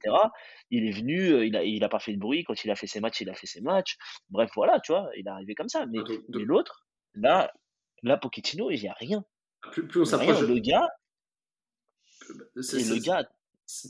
[0.71, 2.43] Il est venu, euh, il a, il a pas fait de bruit.
[2.43, 3.97] Quand il a fait ses matchs, il a fait ses matchs.
[4.29, 5.85] Bref, voilà, tu vois, il est arrivé comme ça.
[5.85, 7.51] Mais, Ah, donc- mais l'autre, là,
[8.03, 9.23] là, Pochettino, il y a rien.
[9.71, 10.41] plus, plus on s'approche.
[10.41, 10.87] Le gars,
[12.61, 13.40] c'est- et le c'est- gars, c'est-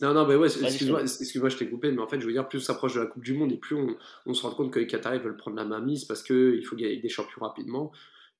[0.01, 2.59] Non, non, mais ouais, excuse-moi, je t'ai coupé, mais en fait, je veux dire, plus
[2.59, 4.79] on s'approche de la Coupe du Monde et plus on, on se rend compte que
[4.79, 7.91] les Qataris veulent prendre la main mise parce qu'il faut gagner des champions rapidement.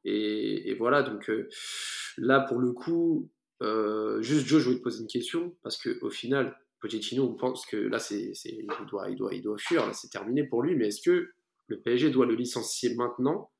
[0.03, 1.47] Et, et voilà, donc euh,
[2.17, 3.29] là, pour le coup,
[3.61, 7.65] euh, juste Joe, je voulais te poser une question parce qu'au final, Pochettino, on pense
[7.65, 10.75] que là, c'est- il, doit, il, doit, il doit fuir, là, c'est terminé pour lui,
[10.75, 11.29] mais est-ce que
[11.67, 13.51] le PSG doit le licencier maintenant,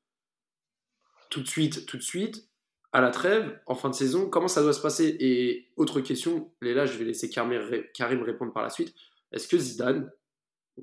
[1.30, 2.48] tout de suite, tout de suite,
[2.92, 5.16] à la trêve, en fin de saison, comment ça doit se passer?
[5.20, 8.94] Et autre question, et là je vais laisser Karim, ré- Karim répondre par la suite,
[9.32, 10.10] est-ce que Zidane,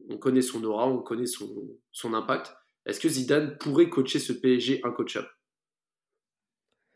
[0.10, 1.48] on connaît son aura, on connaît son,
[1.92, 5.30] son impact, est-ce que Zidane pourrait coacher ce PSG incoachable?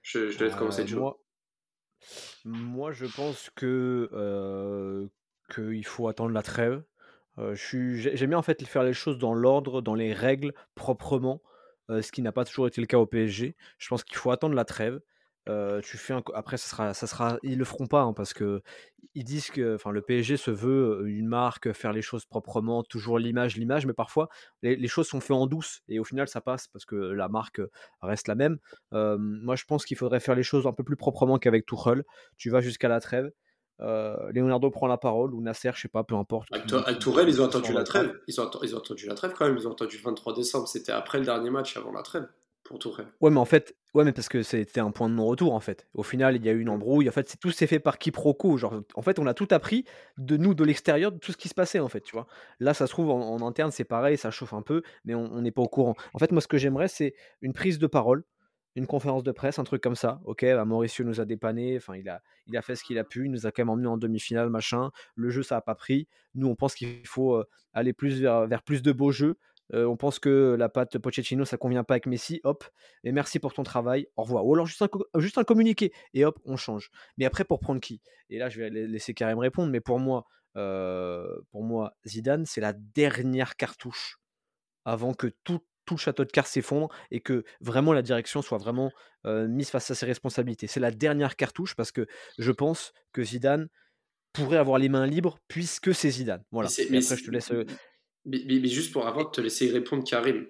[0.02, 1.19] Je, je te laisse commencer, Euh, moi,
[2.45, 5.08] moi, je pense que euh,
[5.54, 6.84] qu'il faut attendre la trêve.
[7.39, 11.53] Euh, j'aime bien en fait faire les choses dans l'ordre, dans les règles, proprement, euh,
[11.89, 13.56] ce qui n'a pas toujours été le cas au PSG.
[13.78, 15.00] Je pense qu'il faut attendre la trêve.
[15.50, 18.34] Euh, tu fais un après, ça sera, ça sera, ils le feront pas hein, parce
[18.34, 18.62] que
[19.13, 22.82] ils disent que, enfin, le PSG se veut euh, une marque, faire les choses proprement,
[22.84, 24.30] toujours l'image, l'image, mais parfois
[24.62, 27.60] les, choses sont faites en douce et au final ça passe parce que la marque
[27.60, 27.69] euh,
[28.02, 28.58] reste la même.
[28.93, 32.04] Euh, moi, je pense qu'il faudrait faire les choses un peu plus proprement qu'avec Tuchel.
[32.38, 33.32] Tu vas jusqu'à la trêve.
[33.82, 36.50] Euh, Leonardo prend la parole ou Nasser, je sais pas, peu importe.
[36.50, 38.20] Qui- Tou- qui- avec Tourelle, ils ont attendu la trêve.
[38.28, 39.58] Ils ont, ils ont attendu la trêve quand même.
[39.58, 40.68] Ils ont attendu le 23 décembre.
[40.68, 42.28] C'était après le dernier match avant la trêve
[42.64, 43.08] pour Tourelle.
[43.20, 45.86] Ouais, mais en fait, ouais, mais parce que c'était un point de non-retour en fait.
[45.96, 47.10] Au final, il y a eu une embrouille.
[47.10, 48.56] En fait, c'est tout s'est fait par quiproquo.
[48.58, 49.84] Genre, en fait, on a tout appris
[50.18, 52.00] de nous, de l'extérieur, de tout ce qui se passait en fait.
[52.02, 52.26] Tu vois.
[52.62, 55.42] Là, ça se trouve en, en interne, c'est pareil, ça chauffe un peu, mais on
[55.42, 55.96] n'est pas au courant.
[56.14, 58.24] En fait, moi, ce que j'aimerais, c'est une prise de parole,
[58.76, 60.20] une conférence de presse, un truc comme ça.
[60.26, 61.78] Ok, bah, Mauricio nous a dépanné.
[61.78, 63.26] Enfin, il a, fait ce qu'il a pu.
[63.26, 64.92] Il nous a quand même emmené en demi-finale, machin.
[65.16, 66.08] Le jeu, ça a pas pris.
[66.36, 69.38] Nous, on pense qu'il faut euh, aller plus vers, plus de beaux jeux.
[69.74, 72.42] Euh, on pense que la patte Pochettino, ça convient pas avec Messi.
[72.44, 72.66] Hop,
[73.04, 74.46] et merci pour ton travail, au revoir.
[74.46, 76.92] Ou alors juste un, communiqué, et hop, on change.
[77.18, 78.02] Mais après, pour prendre qui?
[78.30, 80.26] Et là, je vais la- laisser Karim répondre, mais pour moi,
[80.58, 84.20] euh, pour moi Zidane, c'est la dernière cartouche
[84.86, 88.58] avant que tout, tout le château de cartes s'effondre et que vraiment la direction soit
[88.58, 88.91] vraiment
[89.26, 90.67] euh, mise face à ses responsabilités.
[90.67, 92.06] C'est la dernière cartouche parce que
[92.38, 93.67] je pense que Zidane
[94.34, 96.43] pourrait avoir les mains libres puisque c'est Zidane.
[96.52, 96.69] Voilà.
[96.89, 97.52] Mais après, je te laisse.
[98.26, 100.48] Mais, juste pour avant de te laisser répondre, Karim,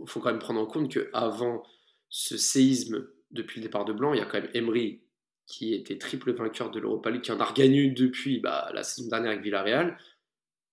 [0.00, 1.62] il faut quand même prendre en compte qu'avant
[2.08, 5.02] ce séisme depuis le départ de Blanc, il y a quand même Emery
[5.46, 8.84] qui était triple vainqueur de l'Europa League, qui en a regagné une depuis bah, la
[8.84, 9.98] saison dernière avec Villarreal.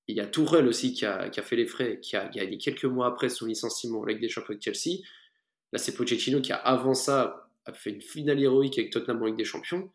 [0.08, 2.58] Il y a Tourelle aussi qui a, qui a fait les frais, qui a gagné
[2.58, 5.00] quelques mois après son licenciement en Ligue des Champions avec Chelsea.
[5.74, 9.26] Là, c'est Pochettino qui a, avant ça, a fait une finale héroïque avec Tottenham en
[9.26, 9.92] Ligue des Champions.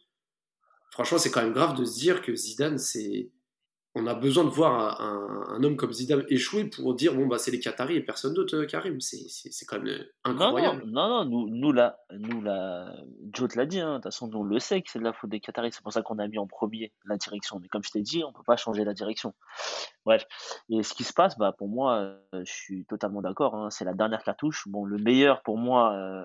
[0.91, 3.31] Franchement, c'est quand même grave de se dire que Zidane, c'est.
[3.95, 7.27] On a besoin de voir un, un- un homme comme Zidane échouer pour dire bon,
[7.27, 9.01] bah, c'est les Qataris et personne d'autre, euh, Karim.
[9.03, 10.83] C'est quand même euh, Non, non, incroyable.
[10.87, 12.91] non, non, nous, nous là, nous là,
[13.35, 15.05] Joe te l'a dit, hein, de toute façon, nous on le sait que c'est de
[15.05, 17.59] la faute des Qataris, c'est pour ça qu'on a mis en premier la direction.
[17.61, 19.35] Mais comme je t'ai dit, on peut pas changer la direction.
[20.07, 20.25] Bref,
[20.71, 23.55] et ce qui se passe, bah pour moi, euh, je suis totalement d'accord.
[23.55, 24.67] hein, c'est la dernière cartouche.
[24.69, 26.25] Bon, le meilleur pour moi, euh,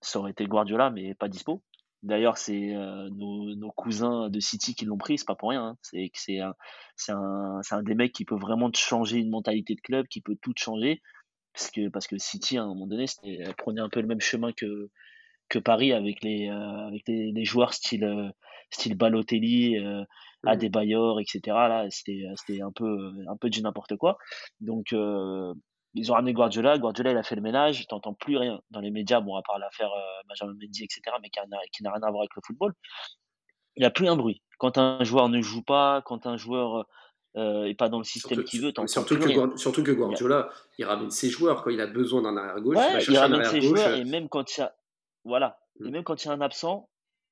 [0.00, 1.62] ça aurait été Guardiola, mais pas dispo.
[2.02, 5.64] D'ailleurs, c'est euh, nos, nos cousins de City qui l'ont pris, c'est pas pour rien.
[5.70, 5.76] hein.
[5.82, 6.54] C'est que c'est un,
[6.96, 10.06] c'est un, c'est un des mecs qui peut vraiment te changer une mentalité de club,
[10.08, 11.02] qui peut tout te changer.
[11.54, 14.20] Parce que, parce que City, à un moment donné, elle prenait un peu le même
[14.20, 14.90] chemin que,
[15.48, 18.28] que Paris avec les, euh, avec les, les joueurs style, euh,
[18.70, 20.04] style Balotelli, euh,
[20.44, 20.50] Mhm.
[20.52, 21.68] Adebayor, etc.
[21.68, 24.18] Là, c'était, c'était un peu, un peu du n'importe quoi.
[24.60, 25.52] Donc, euh,
[25.94, 26.78] ils ont ramené Guardiola.
[26.78, 27.86] Guardiola, il a fait le ménage.
[27.88, 31.30] T'entends plus rien dans les médias, bon, à part l'affaire euh, Benjamin Mendy, etc., mais
[31.30, 32.74] qui n'a rien à voir avec le football.
[33.76, 34.42] Il n'y a plus un bruit.
[34.58, 36.86] Quand un joueur ne joue pas, quand un joueur
[37.36, 39.56] euh, est pas dans le système qu'il veut, t'entends surtout plus que, rien.
[39.56, 42.76] Surtout que Guardiola, il ramène ses joueurs quand il a besoin d'un arrière-gauche.
[43.06, 44.74] il Ouais, ramène ses joueurs et même quand il y a,
[45.24, 45.90] voilà, et Mm.
[45.90, 46.88] même quand il y a un absent,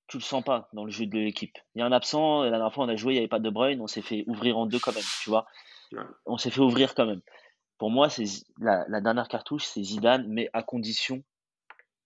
[0.07, 1.57] tu le sens pas dans le jeu de l'équipe.
[1.75, 3.41] Il y a un absent, la dernière fois on a joué, il n'y avait pas
[3.41, 5.47] de Bruyne, on s'est fait ouvrir en deux quand même, tu vois.
[5.93, 6.03] Ouais.
[6.27, 7.23] On s'est fait ouvrir quand même.
[7.79, 8.25] Pour moi, c'est
[8.59, 11.23] la, dernière cartouche, c'est Zidane, mais à condition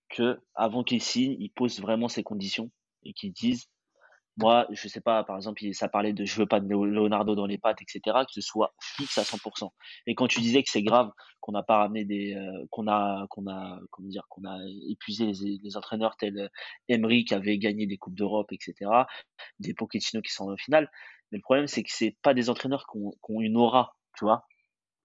[0.09, 2.71] que, avant qu'il signe, il pose vraiment ses conditions
[3.05, 3.69] et qu'il dise
[4.37, 7.47] moi, je sais pas, par exemple, ça parlait de je veux pas de Leonardo dans
[7.47, 9.71] les pattes, etc., que ce soit fixe à 100%.
[10.07, 11.11] Et quand tu disais que c'est grave
[11.41, 14.59] qu'on n'a pas ramené des, euh, qu'on a, qu'on a, comment dire, qu'on a
[14.89, 16.51] épuisé les, entraîneurs tels
[16.89, 18.91] Emery qui avait gagné des coupes d'Europe, etc.,
[19.59, 20.91] des Pochettino qui sont en finale.
[21.31, 24.47] Mais le problème, c'est que c'est pas des entraîneurs qui ont, une aura, tu vois.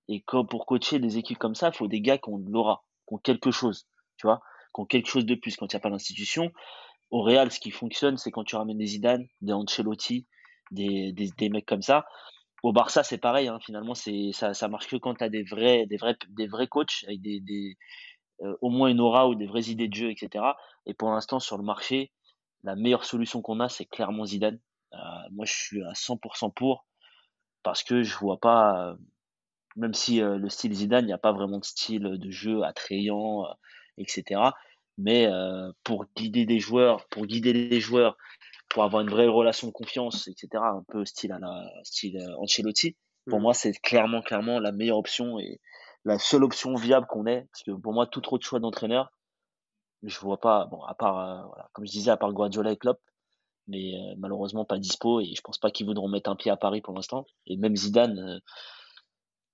[0.07, 2.51] Et comme pour coacher des équipes comme ça, il faut des gars qui ont de
[2.51, 3.87] l'aura, qui ont quelque chose,
[4.17, 4.41] tu vois,
[4.73, 6.51] qui ont quelque chose de plus quand il n'y a pas d'institution
[7.11, 10.27] au Real, ce qui fonctionne, c'est quand tu ramènes des Zidane, des Ancelotti,
[10.71, 12.05] des, des, mecs comme ça.
[12.63, 13.47] Au Barça, c'est pareil.
[13.47, 13.59] Hein.
[13.61, 16.67] finalement, c'est ça, ça marche que quand tu as des vrais, des vrais, des vrais
[16.67, 17.77] coachs avec des, des
[18.41, 20.43] euh, au moins une aura ou des vraies idées de jeu, etc.
[20.85, 22.11] Et pour l'instant, sur le marché,
[22.63, 24.59] la meilleure solution qu'on a, c'est clairement Zidane.
[24.93, 24.97] Euh,
[25.31, 26.85] moi, je suis à 100% pour
[27.63, 28.95] parce que je vois pas, euh,
[29.75, 33.45] même si le style Zidane, il n'y a pas vraiment de style de jeu attrayant,
[33.97, 34.51] etc
[34.97, 38.17] mais euh, pour guider des joueurs, pour guider les joueurs,
[38.69, 40.63] pour avoir une vraie relation de confiance, etc.
[40.63, 42.95] Un peu style à la style euh, Ancelotti.
[43.27, 43.41] Pour mm.
[43.41, 45.59] moi, c'est clairement, clairement la meilleure option et
[46.05, 47.47] la seule option viable qu'on ait.
[47.51, 49.11] Parce que pour moi, tout autre choix d'entraîneur,
[50.03, 50.65] je vois pas.
[50.67, 52.99] Bon, à part, euh, voilà, comme je disais, à part Guardiola et Klopp,
[53.67, 56.81] mais malheureusement pas dispo et je pense pas qu'ils voudront mettre un pied à Paris
[56.81, 57.25] pour l'instant.
[57.47, 58.39] Et même Zidane,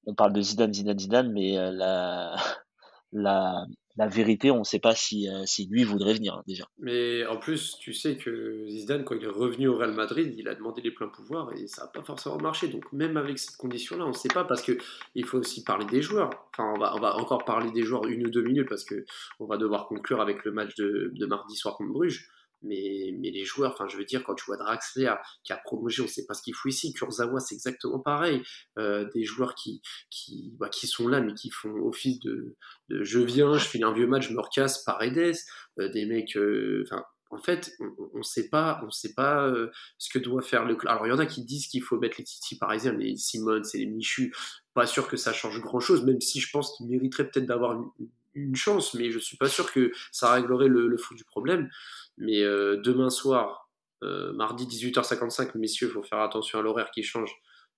[0.06, 2.36] on parle de Zidane, Zidane, Zidane, mais la
[3.12, 3.66] la
[3.98, 6.66] la vérité, on ne sait pas si, euh, si lui voudrait venir hein, déjà.
[6.80, 10.48] Mais en plus, tu sais que Zidane, quand il est revenu au Real Madrid, il
[10.48, 12.68] a demandé les pleins pouvoirs et ça n'a pas forcément marché.
[12.68, 14.78] Donc même avec cette condition-là, on ne sait pas parce que
[15.16, 16.30] il faut aussi parler des joueurs.
[16.54, 19.06] Enfin, on va, on va encore parler des joueurs une ou deux minutes parce que
[19.40, 22.30] on va devoir conclure avec le match de, de mardi soir contre Bruges
[22.62, 26.02] mais, mais les joueurs, enfin je veux dire, quand tu vois Draxler qui a prolongé,
[26.02, 28.42] on ne sait pas ce qu'il fout ici, Kurzawa c'est exactement pareil,
[28.78, 32.56] euh, des joueurs qui, qui, bah, qui sont là mais qui font office de,
[32.90, 35.38] de je viens, je fais un vieux match, je me recasse, Paredes,
[35.80, 37.72] euh, des mecs, euh, enfin en fait,
[38.14, 40.92] on ne sait pas, on sait pas euh, ce que doit faire le club.
[40.92, 43.64] Alors, il y en a qui disent qu'il faut mettre les Titi parisiens, les Simone,
[43.64, 44.34] c'est les Michu.
[44.74, 47.74] Pas sûr que ça change grand chose, même si je pense qu'ils mériteraient peut-être d'avoir
[47.74, 51.26] une, une, chance, mais je suis pas sûr que ça réglerait le, le fou du
[51.26, 51.70] problème.
[52.18, 53.70] Mais euh, demain soir,
[54.04, 57.34] euh, mardi 18h55, messieurs, il faut faire attention à l'horaire qui change.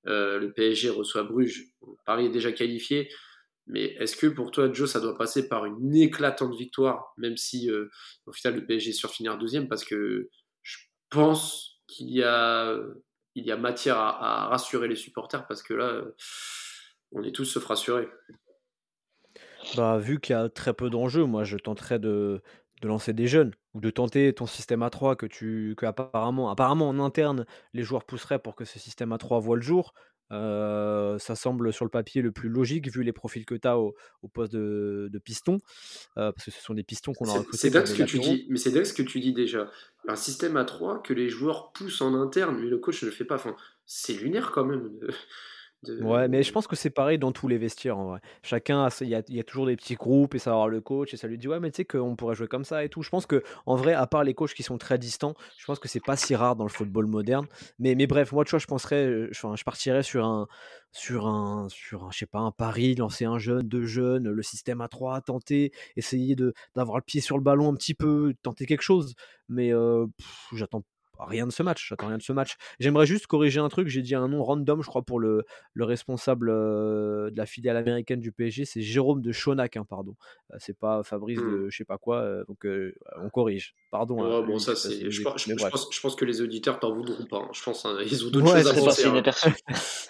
[0.07, 1.67] Euh, le PSG reçoit Bruges.
[2.05, 3.09] Paris est déjà qualifié.
[3.67, 7.69] Mais est-ce que pour toi, Joe, ça doit passer par une éclatante victoire, même si
[8.25, 9.69] au final le PSG surfinir deuxième?
[9.69, 10.29] Parce que
[10.61, 10.77] je
[11.09, 12.77] pense qu'il y a,
[13.35, 16.03] il y a matière à, rassurer les supporters, parce que là,
[17.13, 18.09] on est tous se rassurer.
[19.77, 22.41] Bah, vu qu'il y a très peu d'enjeux, moi je tenterais de,
[22.81, 26.49] de lancer des jeunes ou de tenter ton système à 3 que tu que apparemment
[26.49, 29.93] apparemment en interne les joueurs pousseraient pour que ce système à 3 voit le jour.
[30.31, 33.77] Euh, ça semble sur le papier le plus logique vu les profils que tu as
[33.77, 33.93] au,
[34.33, 35.59] poste de, piston,
[36.17, 37.57] euh, parce que ce sont des pistons qu'on a recrutés.
[37.57, 39.69] C'est dingue ce que tu dis, mais c'est dingue ce que tu dis déjà.
[40.07, 43.13] Un système à 3 que les joueurs poussent en interne, mais le coach ne le
[43.13, 43.35] fait pas.
[43.35, 43.55] Enfin,
[43.85, 44.89] c'est lunaire quand même.
[45.99, 48.19] Ouais, mais je pense que c'est pareil dans tous les vestiaires en vrai.
[48.41, 51.13] Chacun, il y y a toujours des petits groupes et ça va voir le coach
[51.13, 53.01] et ça lui dit ouais mais tu sais qu'on pourrait jouer comme ça et tout.
[53.03, 55.79] Je pense que en vrai, à part les coachs qui sont très distants, je pense
[55.79, 57.47] que c'est pas si rare dans le football moderne.
[57.79, 60.47] Mais, mais bref, moi tu vois, je penserais, euh, je, je partirais sur un,
[60.93, 64.41] sur un, sur un, je sais pas, un pari, lancer un jeune, deux jeunes, le
[64.43, 68.33] système à trois, tenter, essayer de d'avoir le pied sur le ballon un petit peu,
[68.41, 69.15] tenter quelque chose.
[69.49, 70.05] Mais euh,
[70.53, 70.83] j'attends
[71.25, 71.87] rien de ce match.
[71.89, 72.55] J'attends rien de ce match.
[72.79, 73.87] J'aimerais juste corriger un truc.
[73.87, 75.43] J'ai dit un nom random, je crois, pour le,
[75.73, 78.65] le responsable euh, de la filiale américaine du PSG.
[78.65, 80.15] C'est Jérôme de Chonac, hein, pardon.
[80.51, 81.69] Euh, c'est pas Fabrice de hmm.
[81.69, 82.17] je sais pas quoi.
[82.21, 82.65] Euh, donc
[83.17, 83.75] on corrige.
[83.91, 84.23] Pardon.
[84.23, 85.09] Hein, bon, ça, c'est.
[85.09, 87.37] Je, pense, que les auditeurs t'en voudront pas.
[87.37, 87.49] Hein.
[87.53, 89.03] Je pense hein, ils ont d'autres choses à penser.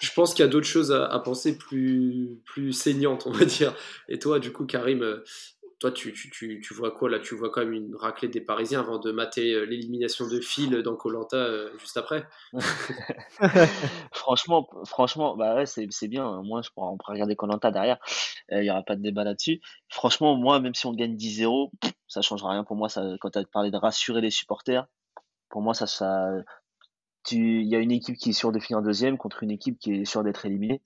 [0.00, 3.44] je pense qu'il y a d'autres choses à, à, penser plus, plus saignantes, on va
[3.44, 3.74] dire.
[4.08, 5.22] Et toi, du coup, Karim,
[5.84, 8.40] toi, tu, tu, tu, tu, vois quoi là Tu vois quand même une raclée des
[8.40, 12.26] Parisiens avant de mater euh, l'élimination de Phil dans Colanta euh, juste après
[14.12, 16.40] Franchement, franchement bah c'est bien.
[16.42, 17.98] Moi, je pourrais, on pourrait regarder Colanta derrière.
[18.50, 19.60] Il n'y aura pas de débat là-dessus.
[19.90, 21.70] Franchement, moi, même si on gagne 10-0,
[22.08, 22.88] ça ne changera rien pour moi.
[22.88, 24.86] Ça, quand tu as parlé de rassurer les supporters,
[25.50, 26.30] pour moi, ça, ça,
[27.30, 29.92] il y a une équipe qui est sûre de finir deuxième contre une équipe qui
[29.92, 30.80] est sûre d'être éliminée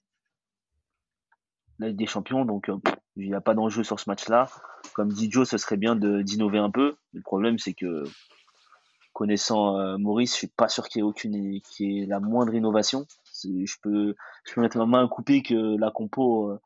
[1.79, 2.77] Ligue des Champions, donc euh,
[3.19, 4.49] il n'y a pas d'enjeu sur ce match-là.
[4.93, 6.95] Comme dit Joe, ce serait bien d'innover un peu.
[7.13, 8.03] le problème, c'est que
[9.13, 12.53] connaissant euh, Maurice, je suis pas sûr qu'il y ait aucune, qu'il ait la moindre
[12.53, 13.05] innovation.
[13.43, 14.15] Je peux,
[14.45, 16.59] je peux mettre ma main à couper que la compo, euh,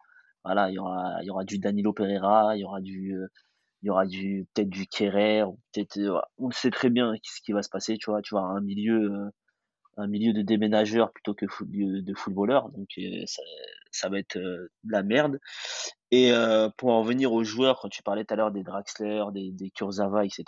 [0.43, 3.15] voilà, il y aura, y aura du Danilo Pereira, il y aura du,
[3.81, 5.43] il y aura du, peut-être du Kerrer,
[6.37, 9.29] on sait très bien ce qui va se passer, tu vois, tu vois, un milieu,
[9.97, 12.69] un milieu de déménageurs plutôt que de footballeurs.
[12.69, 13.41] Donc euh, ça,
[13.91, 15.39] ça va être euh, de la merde.
[16.11, 19.23] Et euh, pour en venir aux joueurs, quand tu parlais tout à l'heure des Draxler,
[19.33, 20.43] des, des Kurzawa, etc.,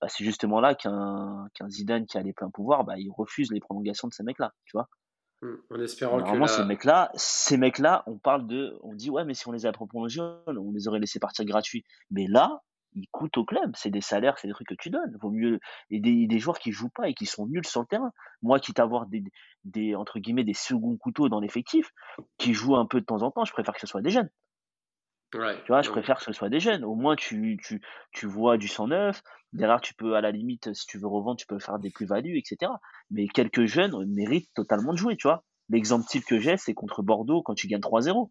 [0.00, 3.50] bah, c'est justement là qu'un qu'un Zidane qui a les pleins pouvoirs, bah, il refuse
[3.52, 4.88] les prolongations de ces mecs-là, tu vois.
[5.42, 9.24] Hmm, en espérant que ces la- mecs-là, ces mecs-là, on parle de, on dit ouais,
[9.24, 11.84] mais si on les a prolongés, on les aurait laissés partir gratuits.
[12.10, 12.60] Mais là,
[12.94, 13.72] ils coûtent au club.
[13.74, 15.16] C'est des salaires, c'est des trucs que tu donnes.
[15.20, 15.60] Vaut mieux
[15.90, 18.12] et des, des joueurs qui jouent pas et qui sont nuls sur le terrain.
[18.42, 19.22] Moi, quitte à avoir des,
[19.64, 21.90] des entre guillemets des seconds couteaux dans l'effectif,
[22.38, 24.30] qui jouent un peu de temps en temps, je préfère que ce soit des jeunes.
[25.34, 26.84] Ouais, Tu vois, je préfère que ce soit des jeunes.
[26.84, 27.80] Au moins, tu, tu,
[28.12, 29.22] tu vois du 109.
[29.52, 32.38] Derrière, tu peux, à la limite, si tu veux revendre, tu peux faire des plus-values,
[32.38, 32.72] etc.
[33.10, 35.44] Mais quelques jeunes méritent totalement de jouer, tu vois.
[35.68, 38.30] L'exemple type que j'ai, c'est contre Bordeaux quand tu gagnes 3-0.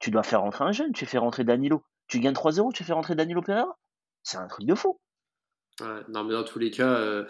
[0.00, 1.84] Tu dois faire rentrer un jeune, tu fais rentrer Danilo.
[2.08, 3.78] Tu gagnes 3-0, tu fais rentrer Danilo Pereira.
[4.22, 4.98] C'est un truc de fou.
[6.08, 7.24] Non, mais dans tous les cas, euh,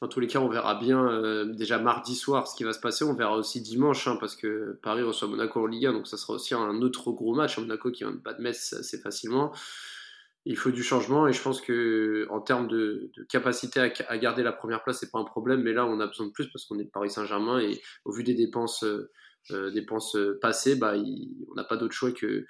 [0.00, 2.80] dans tous les cas, on verra bien euh, déjà mardi soir ce qui va se
[2.80, 3.04] passer.
[3.04, 6.16] On verra aussi dimanche, hein, parce que Paris reçoit Monaco en Ligue 1, donc ça
[6.16, 7.58] sera aussi un autre gros match.
[7.58, 9.52] Monaco qui pas de Metz assez facilement.
[10.44, 14.52] Il faut du changement et je pense que en termes de, capacité à, garder la
[14.52, 15.62] première place, c'est pas un problème.
[15.62, 18.12] Mais là, on a besoin de plus parce qu'on est de Paris Saint-Germain et au
[18.12, 22.46] vu des dépenses, euh, dépenses passées, bah, on n'a pas d'autre choix que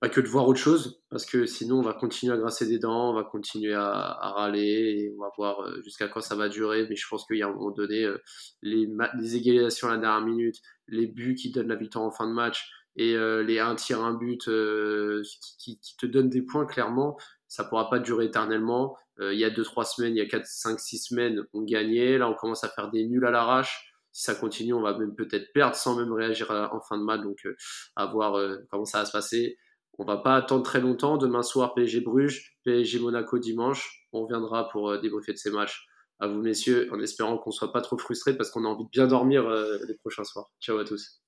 [0.00, 2.78] pas que de voir autre chose, parce que sinon on va continuer à grasser des
[2.78, 4.60] dents, on va continuer à, à râler,
[5.08, 7.42] et on va voir euh, jusqu'à quand ça va durer, mais je pense qu'il y
[7.42, 8.18] a un moment donné, euh,
[8.62, 8.88] les,
[9.18, 10.56] les égalisations à la dernière minute,
[10.88, 14.02] les buts qui donnent la victoire en fin de match, et euh, les un tir,
[14.02, 18.26] un but euh, qui, qui- qui te donnent des points, clairement, ça pourra pas durer
[18.26, 18.96] éternellement.
[19.20, 22.16] Euh, il y a 2-3 semaines, il y a 4, 5, 6 semaines, on gagnait,
[22.18, 23.92] là on commence à faire des nuls à l'arrache.
[24.12, 27.04] Si ça continue, on va même peut-être perdre sans même réagir à- en fin de
[27.04, 27.54] match, donc euh,
[27.96, 29.56] à voir euh, comment ça va se passer.
[29.98, 31.16] On va pas attendre très longtemps.
[31.16, 34.06] Demain soir, PSG Bruges, PSG Monaco dimanche.
[34.12, 35.86] On reviendra pour euh, débriefer de ces matchs.
[36.18, 38.90] À vous, messieurs, en espérant qu'on soit pas trop frustrés parce qu'on a envie de
[38.90, 40.50] bien dormir euh, les prochains soirs.
[40.60, 41.20] Ciao à tous.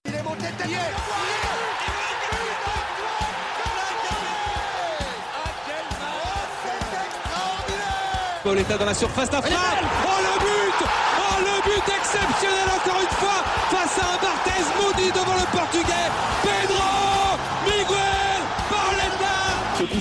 [8.43, 9.59] Pauletta dans la surface d'affaire.
[10.05, 10.89] Oh le but
[11.19, 16.11] Oh le but exceptionnel encore une fois face à un Barthez maudit devant le portugais.